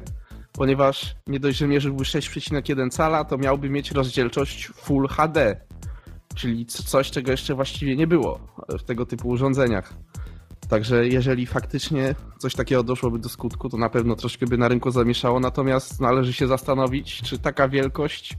ponieważ 0.53 1.15
nie 1.27 1.41
dość, 1.41 1.59
że 1.59 1.69
mierzyłby 1.69 2.05
6,1 2.05 2.91
cala, 2.91 3.25
to 3.25 3.39
miałby 3.39 3.71
mieć 3.71 3.91
rozdzielczość 3.91 4.67
Full 4.67 5.09
HD, 5.09 5.61
czyli 6.35 6.67
coś, 6.67 7.11
czego 7.11 7.31
jeszcze 7.31 7.55
właściwie 7.55 7.97
nie 7.97 8.07
było 8.07 8.41
w 8.69 8.83
tego 8.83 9.07
typu 9.07 9.29
urządzeniach. 9.29 9.95
Także 10.69 11.09
jeżeli 11.09 11.47
faktycznie 11.47 12.15
coś 12.39 12.55
takiego 12.55 12.83
doszłoby 12.83 13.19
do 13.19 13.29
skutku, 13.29 13.69
to 13.69 13.77
na 13.77 13.89
pewno 13.89 14.17
troszkę 14.17 14.47
by 14.47 14.59
na 14.59 14.69
rynku 14.69 14.91
zamieszało, 14.91 15.41
natomiast 15.41 16.01
należy 16.01 16.33
się 16.33 16.47
zastanowić, 16.47 17.23
czy 17.23 17.39
taka 17.39 17.69
wielkość 17.69 18.39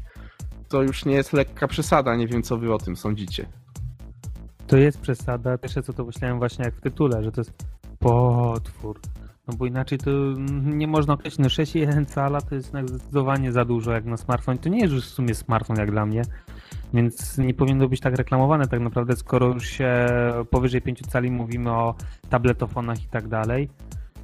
to 0.69 0.81
już 0.81 1.05
nie 1.05 1.13
jest 1.13 1.33
lekka 1.33 1.67
przesada. 1.67 2.15
Nie 2.15 2.27
wiem, 2.27 2.43
co 2.43 2.57
wy 2.57 2.73
o 2.73 2.77
tym 2.77 2.95
sądzicie. 2.95 3.45
To 4.67 4.77
jest 4.77 4.99
przesada. 4.99 5.57
Pierwsze 5.57 5.83
co 5.83 5.93
to 5.93 6.05
myślałem 6.05 6.37
właśnie 6.37 6.65
jak 6.65 6.75
w 6.75 6.81
tytule, 6.81 7.23
że 7.23 7.31
to 7.31 7.41
jest 7.41 7.53
potwór. 7.99 8.99
No 9.47 9.53
bo 9.57 9.65
inaczej 9.65 9.97
to 9.97 10.11
nie 10.63 10.87
można 10.87 11.13
określić. 11.13 11.39
No 11.39 11.47
6,1 11.47 12.05
cala 12.05 12.41
to 12.41 12.55
jest 12.55 12.67
jednak 12.67 12.89
zdecydowanie 12.89 13.51
za 13.51 13.65
dużo 13.65 13.91
jak 13.91 14.05
na 14.05 14.17
smartfon. 14.17 14.57
To 14.57 14.69
nie 14.69 14.79
jest 14.79 14.93
już 14.93 15.05
w 15.05 15.13
sumie 15.13 15.35
smartfon 15.35 15.77
jak 15.77 15.91
dla 15.91 16.05
mnie. 16.05 16.21
Więc 16.93 17.37
nie 17.37 17.53
powinno 17.53 17.87
być 17.87 17.99
tak 17.99 18.15
reklamowane 18.15 18.67
tak 18.67 18.79
naprawdę, 18.79 19.15
skoro 19.15 19.47
już 19.47 19.67
się 19.67 20.07
powyżej 20.49 20.81
5 20.81 21.01
cali 21.01 21.31
mówimy 21.31 21.71
o 21.71 21.95
tabletofonach 22.29 23.03
i 23.03 23.07
tak 23.07 23.27
dalej. 23.27 23.69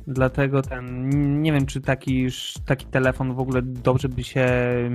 Dlatego 0.07 0.61
ten, 0.61 1.09
nie 1.41 1.53
wiem, 1.53 1.65
czy 1.65 1.81
taki, 1.81 2.27
taki 2.65 2.85
telefon 2.85 3.33
w 3.33 3.39
ogóle 3.39 3.61
dobrze 3.61 4.09
by 4.09 4.23
się 4.23 4.47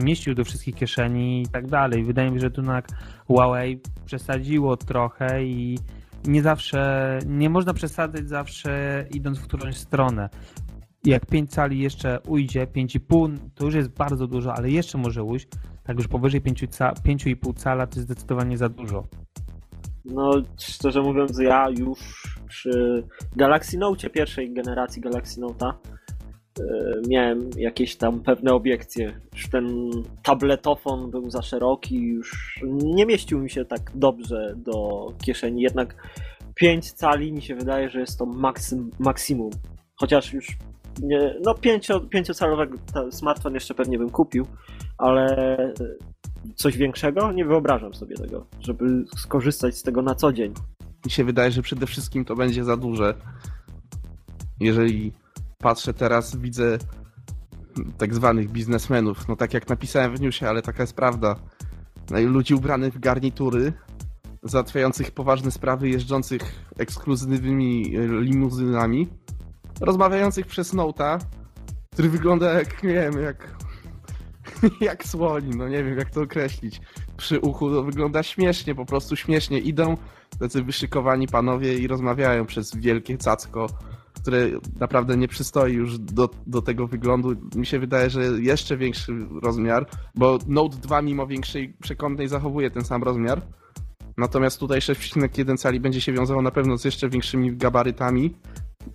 mieścił 0.04 0.34
do 0.34 0.44
wszystkich 0.44 0.74
kieszeni 0.74 1.42
i 1.42 1.48
tak 1.48 1.66
dalej. 1.66 2.04
Wydaje 2.04 2.30
mi 2.30 2.36
się, 2.36 2.40
że 2.40 2.50
tu 2.50 2.60
jednak 2.60 2.88
Huawei 3.26 3.80
przesadziło 4.04 4.76
trochę 4.76 5.44
i 5.44 5.78
nie 6.26 6.42
zawsze, 6.42 7.18
nie 7.26 7.50
można 7.50 7.74
przesadzać 7.74 8.28
zawsze 8.28 9.04
idąc 9.10 9.38
w 9.38 9.42
którąś 9.42 9.76
stronę. 9.76 10.28
Jak 11.04 11.26
5 11.26 11.50
cali 11.50 11.78
jeszcze 11.78 12.20
ujdzie, 12.20 12.66
5,5 12.66 13.36
to 13.54 13.64
już 13.64 13.74
jest 13.74 13.88
bardzo 13.88 14.26
dużo, 14.26 14.54
ale 14.54 14.70
jeszcze 14.70 14.98
może 14.98 15.22
ujść. 15.22 15.48
Tak 15.84 15.96
już 15.96 16.08
powyżej 16.08 16.40
5 16.40 16.66
ca- 16.70 16.92
5,5 16.92 17.54
cala 17.56 17.86
to 17.86 17.96
jest 17.96 18.08
zdecydowanie 18.08 18.58
za 18.58 18.68
dużo. 18.68 19.04
No, 20.04 20.32
szczerze 20.58 21.02
mówiąc, 21.02 21.38
ja 21.38 21.68
już 21.70 21.98
przy 22.48 23.04
Galaxy 23.36 23.78
Note 23.78 24.10
pierwszej 24.10 24.54
generacji 24.54 25.02
Galaxy 25.02 25.40
Note'a 25.40 25.72
miałem 27.08 27.50
jakieś 27.56 27.96
tam 27.96 28.20
pewne 28.20 28.52
obiekcje. 28.52 29.20
Już 29.32 29.48
ten 29.48 29.90
tabletofon 30.22 31.10
był 31.10 31.30
za 31.30 31.42
szeroki, 31.42 32.00
już 32.00 32.60
nie 32.66 33.06
mieścił 33.06 33.38
mi 33.38 33.50
się 33.50 33.64
tak 33.64 33.90
dobrze 33.94 34.54
do 34.56 35.08
kieszeni. 35.24 35.62
Jednak 35.62 35.96
5 36.54 36.92
cali 36.92 37.32
mi 37.32 37.42
się 37.42 37.54
wydaje, 37.54 37.90
że 37.90 38.00
jest 38.00 38.18
to 38.18 38.26
maksym, 38.26 38.90
maksimum. 38.98 39.50
Chociaż 39.96 40.32
już 40.32 40.56
nie, 41.02 41.34
no 41.44 41.54
5, 41.54 41.88
5-calowy 41.88 42.68
smartfon 43.10 43.54
jeszcze 43.54 43.74
pewnie 43.74 43.98
bym 43.98 44.10
kupił, 44.10 44.46
ale 44.98 45.56
e, 45.58 45.72
coś 46.54 46.76
większego 46.76 47.32
nie 47.32 47.44
wyobrażam 47.44 47.94
sobie 47.94 48.16
tego, 48.16 48.46
żeby 48.60 49.04
skorzystać 49.16 49.76
z 49.76 49.82
tego 49.82 50.02
na 50.02 50.14
co 50.14 50.32
dzień. 50.32 50.54
Mi 51.04 51.10
się 51.10 51.24
wydaje, 51.24 51.50
że 51.50 51.62
przede 51.62 51.86
wszystkim 51.86 52.24
to 52.24 52.36
będzie 52.36 52.64
za 52.64 52.76
duże. 52.76 53.14
Jeżeli 54.60 55.12
patrzę 55.64 55.94
teraz, 55.94 56.36
widzę 56.36 56.78
tak 57.98 58.14
zwanych 58.14 58.50
biznesmenów, 58.50 59.28
no 59.28 59.36
tak 59.36 59.54
jak 59.54 59.68
napisałem 59.68 60.16
w 60.16 60.20
newsie, 60.20 60.48
ale 60.48 60.62
taka 60.62 60.82
jest 60.82 60.96
prawda. 60.96 61.36
No 62.10 62.20
ludzi 62.20 62.54
ubranych 62.54 62.94
w 62.94 62.98
garnitury, 62.98 63.72
załatwiających 64.42 65.10
poważne 65.10 65.50
sprawy, 65.50 65.88
jeżdżących 65.88 66.42
ekskluzywnymi 66.78 67.96
e, 67.96 68.06
limuzynami, 68.20 69.08
rozmawiających 69.80 70.46
przez 70.46 70.72
Nota, 70.72 71.18
który 71.92 72.08
wygląda 72.08 72.52
jak, 72.52 72.82
nie 72.82 72.92
wiem, 72.92 73.22
jak 73.22 73.56
jak 74.88 75.04
słoni, 75.04 75.56
no 75.56 75.68
nie 75.68 75.84
wiem 75.84 75.98
jak 75.98 76.10
to 76.10 76.22
określić. 76.22 76.80
Przy 77.16 77.40
uchu 77.40 77.70
to 77.70 77.82
wygląda 77.82 78.22
śmiesznie, 78.22 78.74
po 78.74 78.86
prostu 78.86 79.16
śmiesznie. 79.16 79.58
Idą 79.58 79.96
tacy 80.38 80.62
wyszykowani 80.62 81.26
panowie 81.26 81.78
i 81.78 81.86
rozmawiają 81.86 82.46
przez 82.46 82.76
wielkie 82.76 83.18
cacko, 83.18 83.66
które 84.24 84.50
naprawdę 84.80 85.16
nie 85.16 85.28
przystoi 85.28 85.72
już 85.72 85.98
do, 85.98 86.28
do 86.46 86.62
tego 86.62 86.86
wyglądu. 86.86 87.36
Mi 87.56 87.66
się 87.66 87.78
wydaje, 87.78 88.10
że 88.10 88.22
jeszcze 88.22 88.76
większy 88.76 89.12
rozmiar, 89.42 89.86
bo 90.14 90.38
Note 90.46 90.76
2 90.76 91.02
mimo 91.02 91.26
większej 91.26 91.68
przekątnej 91.82 92.28
zachowuje 92.28 92.70
ten 92.70 92.84
sam 92.84 93.02
rozmiar. 93.02 93.42
Natomiast 94.18 94.60
tutaj 94.60 94.80
6,1 94.80 95.56
cali 95.56 95.80
będzie 95.80 96.00
się 96.00 96.12
wiązało 96.12 96.42
na 96.42 96.50
pewno 96.50 96.78
z 96.78 96.84
jeszcze 96.84 97.08
większymi 97.08 97.56
gabarytami, 97.56 98.34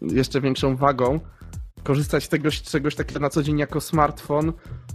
jeszcze 0.02 0.42
większą 0.42 0.76
wagą. 0.76 1.20
Korzystać 1.84 2.24
z 2.24 2.30
tego, 2.30 2.50
czegoś 2.52 2.96
takiego 2.96 3.20
na 3.20 3.30
co 3.30 3.44
dzień 3.44 3.58
jako 3.60 3.82
smartfon, 3.82 4.54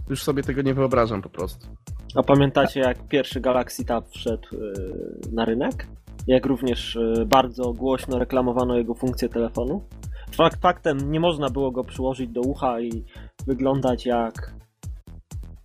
już 0.09 0.23
sobie 0.23 0.43
tego 0.43 0.61
nie 0.61 0.73
wyobrażam 0.73 1.21
po 1.21 1.29
prostu. 1.29 1.67
A 2.15 2.23
pamiętacie 2.23 2.79
jak 2.79 3.07
pierwszy 3.07 3.41
Galaxy 3.41 3.85
Tab 3.85 4.09
wszedł 4.09 4.47
yy, 4.51 5.31
na 5.31 5.45
rynek? 5.45 5.87
Jak 6.27 6.45
również 6.45 6.95
yy, 6.95 7.25
bardzo 7.25 7.73
głośno 7.73 8.19
reklamowano 8.19 8.77
jego 8.77 8.93
funkcję 8.93 9.29
telefonu? 9.29 9.81
Fakt 10.31 10.61
faktem 10.61 11.11
nie 11.11 11.19
można 11.19 11.49
było 11.49 11.71
go 11.71 11.83
przyłożyć 11.83 12.29
do 12.29 12.41
ucha 12.41 12.81
i 12.81 13.03
wyglądać 13.47 14.05
jak 14.05 14.53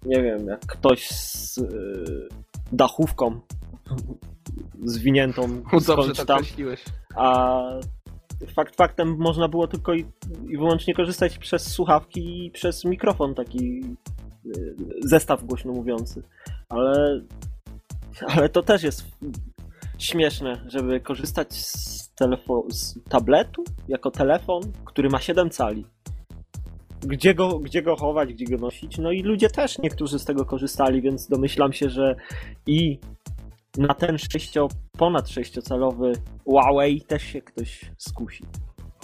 nie 0.05 0.23
wiem, 0.23 0.47
jak 0.47 0.61
ktoś 0.67 1.09
z 1.09 1.59
y, 1.59 2.29
dachówką 2.73 3.41
zwiniętą 4.85 5.63
Dobrze 5.87 6.15
to 6.15 6.25
tam, 6.25 6.37
określiłeś. 6.37 6.85
a 7.17 7.63
fakt 8.55 8.77
faktem 8.77 9.17
można 9.19 9.49
było 9.49 9.67
tylko 9.67 9.95
i, 9.95 10.07
i 10.49 10.57
wyłącznie 10.57 10.95
korzystać 10.95 11.39
przez 11.39 11.73
słuchawki 11.73 12.47
i 12.47 12.51
przez 12.51 12.85
mikrofon 12.85 13.35
taki 13.35 13.85
y, 14.47 14.77
zestaw 15.05 15.45
głośno 15.45 15.73
mówiący. 15.73 16.23
Ale, 16.69 17.21
ale 18.27 18.49
to 18.49 18.63
też 18.63 18.83
jest 18.83 19.05
śmieszne, 19.99 20.65
żeby 20.67 21.01
korzystać 21.01 21.55
z, 21.55 22.10
telefo- 22.21 22.71
z 22.71 22.99
tabletu 23.09 23.65
jako 23.89 24.11
telefon, 24.11 24.63
który 24.85 25.09
ma 25.09 25.21
7 25.21 25.51
cali. 25.51 25.87
Gdzie 27.03 27.35
go, 27.35 27.59
gdzie 27.59 27.83
go 27.83 27.97
chować, 27.97 28.35
gdzie 28.35 28.45
go 28.45 28.57
nosić? 28.57 28.99
No 28.99 29.13
i 29.13 29.23
ludzie 29.23 29.51
też 29.51 29.79
niektórzy 29.79 30.19
z 30.19 30.25
tego 30.25 30.45
korzystali, 30.45 31.03
więc 31.03 31.29
domyślam 31.29 31.73
się, 31.73 31.91
że 31.91 32.17
i 32.67 32.99
na 33.79 33.95
ten 33.95 34.19
6, 34.19 34.55
ponad 34.99 35.29
6-calowy 35.29 36.13
Huawei 36.45 37.01
też 37.01 37.23
się 37.23 37.43
ktoś 37.43 37.91
skusi. 37.99 38.45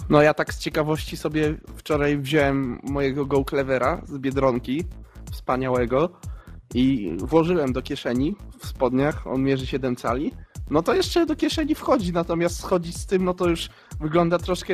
No 0.09 0.21
ja 0.21 0.33
tak 0.33 0.53
z 0.53 0.59
ciekawości 0.59 1.17
sobie 1.17 1.55
wczoraj 1.75 2.17
wziąłem 2.17 2.79
mojego 2.83 3.25
Go 3.25 3.45
Clevera 3.45 4.01
z 4.05 4.17
Biedronki, 4.17 4.83
wspaniałego, 5.31 6.09
i 6.73 7.11
włożyłem 7.17 7.73
do 7.73 7.81
kieszeni 7.81 8.35
w 8.59 8.67
spodniach, 8.67 9.27
on 9.27 9.43
mierzy 9.43 9.67
7 9.67 9.95
cali. 9.95 10.31
No 10.69 10.81
to 10.83 10.93
jeszcze 10.93 11.25
do 11.25 11.35
kieszeni 11.35 11.75
wchodzi, 11.75 12.13
natomiast 12.13 12.59
schodzić 12.59 12.97
z 12.97 13.05
tym, 13.05 13.23
no 13.25 13.33
to 13.33 13.49
już 13.49 13.69
wygląda 13.99 14.37
troszkę 14.37 14.73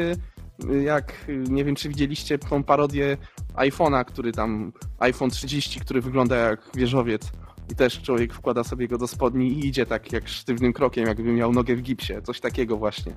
jak, 0.83 1.25
nie 1.49 1.65
wiem 1.65 1.75
czy 1.75 1.89
widzieliście 1.89 2.37
tą 2.39 2.63
parodię 2.63 3.17
iPhone'a, 3.55 4.05
który 4.05 4.31
tam, 4.31 4.73
iPhone 4.99 5.29
30, 5.29 5.79
który 5.79 6.01
wygląda 6.01 6.35
jak 6.35 6.69
wieżowiec. 6.75 7.31
I 7.71 7.75
też 7.75 8.01
człowiek 8.01 8.33
wkłada 8.33 8.63
sobie 8.63 8.87
go 8.87 8.97
do 8.97 9.07
spodni 9.07 9.47
i 9.47 9.67
idzie 9.67 9.85
tak 9.85 10.11
jak 10.11 10.27
sztywnym 10.27 10.73
krokiem, 10.73 11.05
jakby 11.07 11.23
miał 11.33 11.51
nogę 11.53 11.75
w 11.75 11.81
gipsie. 11.81 12.13
Coś 12.23 12.39
takiego 12.39 12.77
właśnie. 12.77 13.13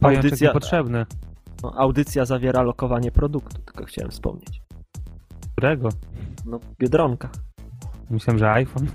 Audycja- 0.00 0.46
niepotrzebny. 0.46 1.06
No, 1.62 1.72
audycja 1.76 2.24
zawiera 2.24 2.62
lokowanie 2.62 3.10
produktu, 3.12 3.62
tylko 3.62 3.84
chciałem 3.84 4.10
wspomnieć. 4.10 4.62
Którego? 5.52 5.88
No, 6.46 6.60
Biedronka. 6.78 7.28
Myślałem, 8.10 8.38
że 8.38 8.52
iPhone. 8.52 8.86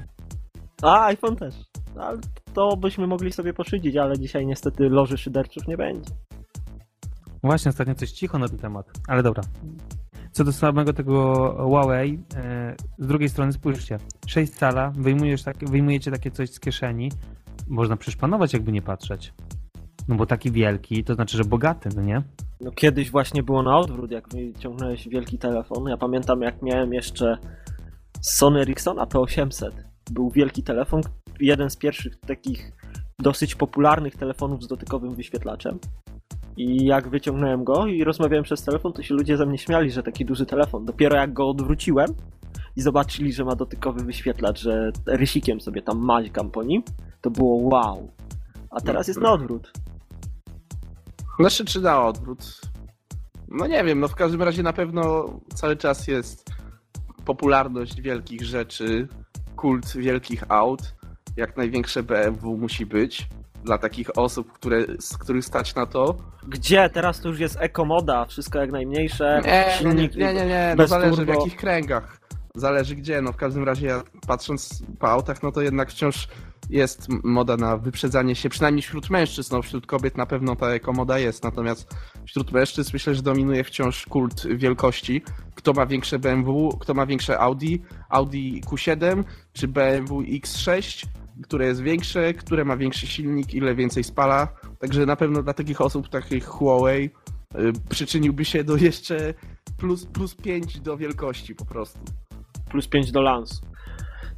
A, 0.81 1.05
iPhone 1.05 1.35
też. 1.35 1.55
No, 1.99 2.05
Ale 2.05 2.17
to 2.53 2.77
byśmy 2.77 3.07
mogli 3.07 3.31
sobie 3.31 3.53
poszydzić, 3.53 3.95
ale 3.95 4.19
dzisiaj 4.19 4.45
niestety 4.45 4.89
loży 4.89 5.17
szyderczów 5.17 5.67
nie 5.67 5.77
będzie. 5.77 6.11
Właśnie, 7.43 7.69
ostatnio 7.69 7.95
coś 7.95 8.11
cicho 8.11 8.39
na 8.39 8.47
ten 8.47 8.57
temat, 8.57 8.91
ale 9.07 9.23
dobra. 9.23 9.43
Co 10.31 10.43
do 10.43 10.51
samego 10.51 10.93
tego 10.93 11.33
Huawei, 11.57 12.19
e, 12.35 12.75
z 12.97 13.07
drugiej 13.07 13.29
strony 13.29 13.53
spójrzcie, 13.53 13.97
6 14.27 14.53
cala, 14.53 14.91
wyjmujesz 14.95 15.43
tak, 15.43 15.57
wyjmujecie 15.69 16.11
takie 16.11 16.31
coś 16.31 16.49
z 16.49 16.59
kieszeni, 16.59 17.11
można 17.67 17.97
przyszpanować 17.97 18.53
jakby 18.53 18.71
nie 18.71 18.81
patrzeć. 18.81 19.33
No 20.07 20.15
bo 20.15 20.25
taki 20.25 20.51
wielki, 20.51 21.03
to 21.03 21.15
znaczy, 21.15 21.37
że 21.37 21.43
bogaty, 21.43 21.89
no 21.95 22.01
nie? 22.01 22.23
No 22.61 22.71
kiedyś 22.71 23.11
właśnie 23.11 23.43
było 23.43 23.63
na 23.63 23.77
odwrót, 23.77 24.11
jak 24.11 24.29
wyciągnąłeś 24.29 25.09
wielki 25.09 25.37
telefon. 25.37 25.87
Ja 25.87 25.97
pamiętam 25.97 26.41
jak 26.41 26.61
miałem 26.61 26.93
jeszcze 26.93 27.37
Sony 28.21 28.59
Ericssona 28.61 29.05
P800. 29.05 29.71
Był 30.11 30.29
wielki 30.29 30.63
telefon, 30.63 31.01
jeden 31.39 31.69
z 31.69 31.77
pierwszych 31.77 32.19
takich 32.19 32.71
dosyć 33.19 33.55
popularnych 33.55 34.15
telefonów 34.15 34.63
z 34.63 34.67
dotykowym 34.67 35.15
wyświetlaczem. 35.15 35.79
I 36.57 36.85
jak 36.85 37.09
wyciągnąłem 37.09 37.63
go 37.63 37.87
i 37.87 38.03
rozmawiałem 38.03 38.43
przez 38.43 38.63
telefon, 38.63 38.93
to 38.93 39.03
się 39.03 39.13
ludzie 39.13 39.37
ze 39.37 39.45
mnie 39.45 39.57
śmiali, 39.57 39.91
że 39.91 40.03
taki 40.03 40.25
duży 40.25 40.45
telefon. 40.45 40.85
Dopiero 40.85 41.15
jak 41.15 41.33
go 41.33 41.49
odwróciłem 41.49 42.07
i 42.75 42.81
zobaczyli, 42.81 43.33
że 43.33 43.45
ma 43.45 43.55
dotykowy 43.55 44.03
wyświetlacz, 44.03 44.59
że 44.59 44.91
rysikiem 45.05 45.61
sobie 45.61 45.81
tam 45.81 45.97
maźgam 45.97 46.51
po 46.51 46.63
nim, 46.63 46.83
to 47.21 47.31
było 47.31 47.55
wow. 47.55 48.11
A 48.69 48.81
teraz 48.81 49.07
jest 49.07 49.21
na 49.21 49.31
odwrót. 49.31 49.71
Znaczy, 51.39 51.65
czy 51.65 51.81
na 51.81 52.05
odwrót? 52.05 52.61
No 53.47 53.67
nie 53.67 53.83
wiem, 53.83 53.99
no 53.99 54.07
w 54.07 54.15
każdym 54.15 54.41
razie 54.41 54.63
na 54.63 54.73
pewno 54.73 55.25
cały 55.55 55.75
czas 55.75 56.07
jest 56.07 56.49
popularność 57.25 58.01
wielkich 58.01 58.43
rzeczy, 58.43 59.07
kult 59.55 59.97
wielkich 59.97 60.43
aut, 60.49 60.95
jak 61.37 61.57
największe 61.57 62.03
BMW 62.03 62.57
musi 62.57 62.85
być 62.85 63.27
dla 63.63 63.77
takich 63.77 64.17
osób, 64.17 64.51
które, 64.53 64.85
z 64.99 65.17
których 65.17 65.45
stać 65.45 65.75
na 65.75 65.85
to. 65.85 66.17
Gdzie? 66.47 66.89
Teraz 66.89 67.19
to 67.21 67.29
już 67.29 67.39
jest 67.39 67.57
ekomoda, 67.59 68.25
wszystko 68.25 68.59
jak 68.59 68.71
najmniejsze, 68.71 69.41
Nie, 69.45 69.51
nie, 69.51 69.73
silnik 69.77 70.15
nie, 70.15 70.33
nie, 70.33 70.45
nie. 70.45 70.75
no 70.77 70.87
zależy 70.87 71.17
turbo. 71.17 71.31
w 71.33 71.35
jakich 71.35 71.55
kręgach. 71.55 72.19
Zależy 72.55 72.95
gdzie, 72.95 73.21
no 73.21 73.31
w 73.31 73.35
każdym 73.37 73.63
razie 73.63 73.87
ja 73.87 74.03
patrząc 74.27 74.83
po 74.99 75.09
autach, 75.09 75.43
no 75.43 75.51
to 75.51 75.61
jednak 75.61 75.91
wciąż 75.91 76.27
jest 76.69 77.07
moda 77.23 77.57
na 77.57 77.77
wyprzedzanie 77.77 78.35
się, 78.35 78.49
przynajmniej 78.49 78.81
wśród 78.83 79.09
mężczyzn, 79.09 79.55
no 79.55 79.61
wśród 79.61 79.85
kobiet 79.85 80.17
na 80.17 80.25
pewno 80.25 80.55
ta 80.55 80.67
ekomoda 80.69 81.19
jest, 81.19 81.43
natomiast 81.43 81.95
wśród 82.25 82.51
mężczyzn 82.51 82.89
myślę, 82.93 83.15
że 83.15 83.21
dominuje 83.21 83.63
wciąż 83.63 84.05
kult 84.05 84.47
wielkości. 84.47 85.21
Kto 85.55 85.73
ma 85.73 85.85
większe 85.85 86.19
BMW, 86.19 86.77
kto 86.79 86.93
ma 86.93 87.05
większe 87.05 87.39
Audi, 87.39 87.75
Audi 88.09 88.61
Q7 88.61 89.23
czy 89.53 89.67
BMW 89.67 90.21
X6, 90.21 91.05
które 91.43 91.65
jest 91.65 91.81
większe, 91.81 92.33
które 92.33 92.65
ma 92.65 92.77
większy 92.77 93.07
silnik, 93.07 93.53
ile 93.53 93.75
więcej 93.75 94.03
spala. 94.03 94.47
Także 94.79 95.05
na 95.05 95.15
pewno 95.15 95.43
dla 95.43 95.53
takich 95.53 95.81
osób, 95.81 96.09
takich 96.09 96.45
Huawei, 96.45 97.05
y, 97.05 97.73
przyczyniłby 97.89 98.45
się 98.45 98.63
do 98.63 98.75
jeszcze 98.77 99.33
plus, 99.77 100.05
plus 100.05 100.35
5 100.35 100.79
do 100.79 100.97
wielkości 100.97 101.55
po 101.55 101.65
prostu. 101.65 101.99
plus 102.69 102.87
5 102.87 103.11
do 103.11 103.21
lansu. 103.21 103.61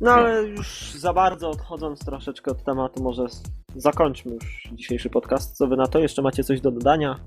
No 0.02 0.12
ale 0.12 0.44
już 0.44 0.94
za 0.98 1.14
bardzo 1.14 1.50
odchodząc 1.50 2.06
troszeczkę 2.06 2.52
od 2.52 2.64
tematu, 2.64 3.04
może 3.04 3.26
zakończmy 3.76 4.34
już 4.34 4.70
dzisiejszy 4.74 5.10
podcast. 5.10 5.58
Co 5.58 5.68
wy 5.68 5.78
na 5.78 5.88
to? 5.88 6.00
Jeszcze 6.00 6.22
macie 6.22 6.44
coś 6.44 6.62
do 6.62 6.72
dodania? 6.72 7.20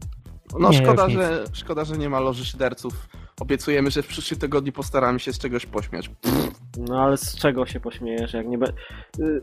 No 0.59 0.70
Nie, 0.70 0.79
szkoda, 0.79 1.09
że, 1.09 1.45
szkoda, 1.53 1.85
że 1.85 1.99
nie 1.99 2.09
ma 2.11 2.20
loży 2.20 2.45
szyderców. 2.45 3.09
Obiecujemy, 3.41 3.91
że 3.91 4.03
w 4.03 4.07
przyszłym 4.07 4.41
tygodniu 4.41 4.72
postaramy 4.72 5.20
się 5.20 5.32
z 5.32 5.39
czegoś 5.39 5.66
pośmiać. 5.66 6.11
No 6.78 7.01
ale 7.03 7.16
z 7.16 7.37
czego 7.37 7.66
się 7.66 7.80
pośmiejesz, 7.80 8.32
jak 8.32 8.47
nie 8.47 8.59
be... 8.59 8.66
y, 9.20 9.43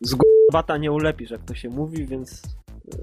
Z 0.00 0.16
bata 0.52 0.76
nie 0.76 0.92
ulepisz, 0.92 1.30
jak 1.30 1.44
to 1.44 1.54
się 1.54 1.68
mówi, 1.68 2.06
więc 2.06 2.42
y, 2.94 2.98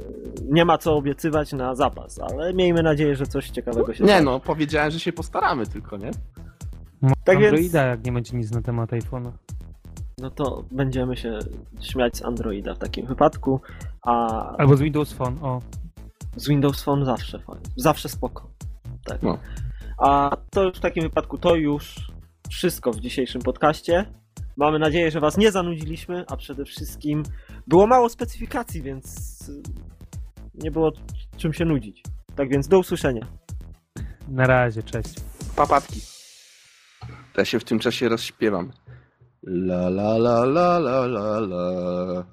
nie 0.52 0.66
ma 0.66 0.78
co 0.78 0.96
obiecywać 0.96 1.54
na 1.54 1.76
zapas, 1.76 2.20
ale 2.20 2.54
miejmy 2.54 2.84
nadzieję, 2.84 3.16
że 3.16 3.26
coś 3.28 3.50
ciekawego 3.50 3.94
się 3.94 4.04
Nie 4.04 4.10
stanie. 4.10 4.26
no, 4.26 4.40
powiedziałem, 4.40 4.92
że 4.92 5.00
się 5.00 5.14
postaramy 5.14 5.66
tylko, 5.68 5.98
nie? 5.98 6.12
Tak 7.24 7.40
więc- 7.40 7.44
Androida, 7.54 7.86
jak 7.86 8.06
nie 8.06 8.12
będzie 8.12 8.38
nic 8.38 8.52
na 8.52 8.62
temat 8.62 8.90
iPhone'a. 8.92 9.32
No 10.18 10.30
to 10.32 10.64
będziemy 10.72 11.18
się 11.18 11.40
śmiać 11.82 12.18
z 12.18 12.26
Androida 12.26 12.76
w 12.76 12.80
takim 12.80 13.06
wypadku, 13.06 13.62
a 14.02 14.28
Albo 14.58 14.78
z 14.78 14.82
Windows 14.82 15.14
Phone, 15.14 15.38
o. 15.42 15.62
z 16.36 16.48
Windows 16.48 16.84
Phone 16.84 17.06
zawsze 17.06 17.40
fajnie, 17.40 17.62
zawsze 17.78 18.10
spoko. 18.10 18.48
Tak. 19.06 19.24
No. 19.24 19.38
A 19.98 20.38
to 20.52 20.64
już 20.64 20.78
w 20.78 20.80
takim 20.80 21.04
wypadku 21.04 21.38
to 21.38 21.56
już 21.56 22.12
wszystko 22.50 22.92
w 22.92 23.00
dzisiejszym 23.00 23.42
podcaście. 23.42 24.06
Mamy 24.58 24.80
nadzieję, 24.80 25.12
że 25.12 25.20
Was 25.20 25.38
nie 25.38 25.52
zanudziliśmy, 25.52 26.26
a 26.28 26.38
przede 26.38 26.66
wszystkim 26.66 27.24
było 27.68 27.88
mało 27.88 28.10
specyfikacji, 28.10 28.82
więc 28.82 29.42
y, 29.50 29.64
nie 30.54 30.72
było 30.72 30.92
czym 31.38 31.54
się 31.54 31.66
nudzić. 31.66 32.04
Tak 32.36 32.50
więc 32.50 32.68
do 32.68 32.80
usłyszenia. 32.80 33.28
Na 34.28 34.48
razie, 34.48 34.84
cześć. 34.84 35.16
Papatki. 35.56 36.00
Ja 37.38 37.46
się 37.46 37.60
w 37.60 37.64
tym 37.64 37.80
czasie 37.80 38.10
rozśpiewam. 38.10 38.72
La 39.48 39.88
la 39.88 40.18
la 40.18 40.46
la 40.46 40.78
la 40.80 41.06
la 41.06 41.40
la. 41.40 42.26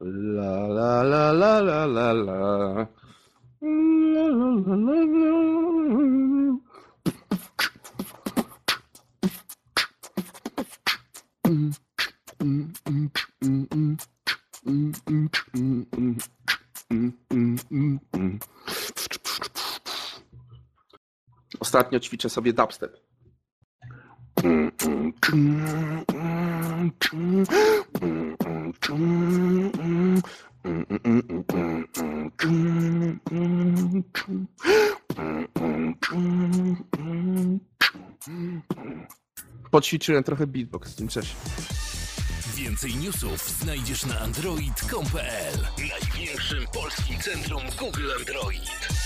La 0.00 0.66
la 0.68 1.02
la 1.02 1.32
la 1.32 1.60
la 1.60 1.84
la 1.86 2.12
la. 2.12 2.86
La, 3.62 4.28
la, 4.28 4.74
la, 4.76 5.04
la, 5.04 6.23
Ostatnio 21.60 22.00
ćwiczę 22.00 22.30
sobie 22.30 22.52
dubstep. 22.52 22.96
Poćwiczyłem 39.70 40.24
trochę 40.24 40.46
beatbox 40.46 40.92
w 40.92 40.96
tym 40.96 41.08
czasie. 41.08 41.34
Więcej 42.54 42.96
newsów 42.96 43.50
znajdziesz 43.60 44.04
na 44.04 44.20
android.com.pl 44.20 45.66
Największym 45.78 46.66
polskim 46.72 47.20
centrum 47.20 47.62
Google 47.78 48.10
Android. 48.18 49.03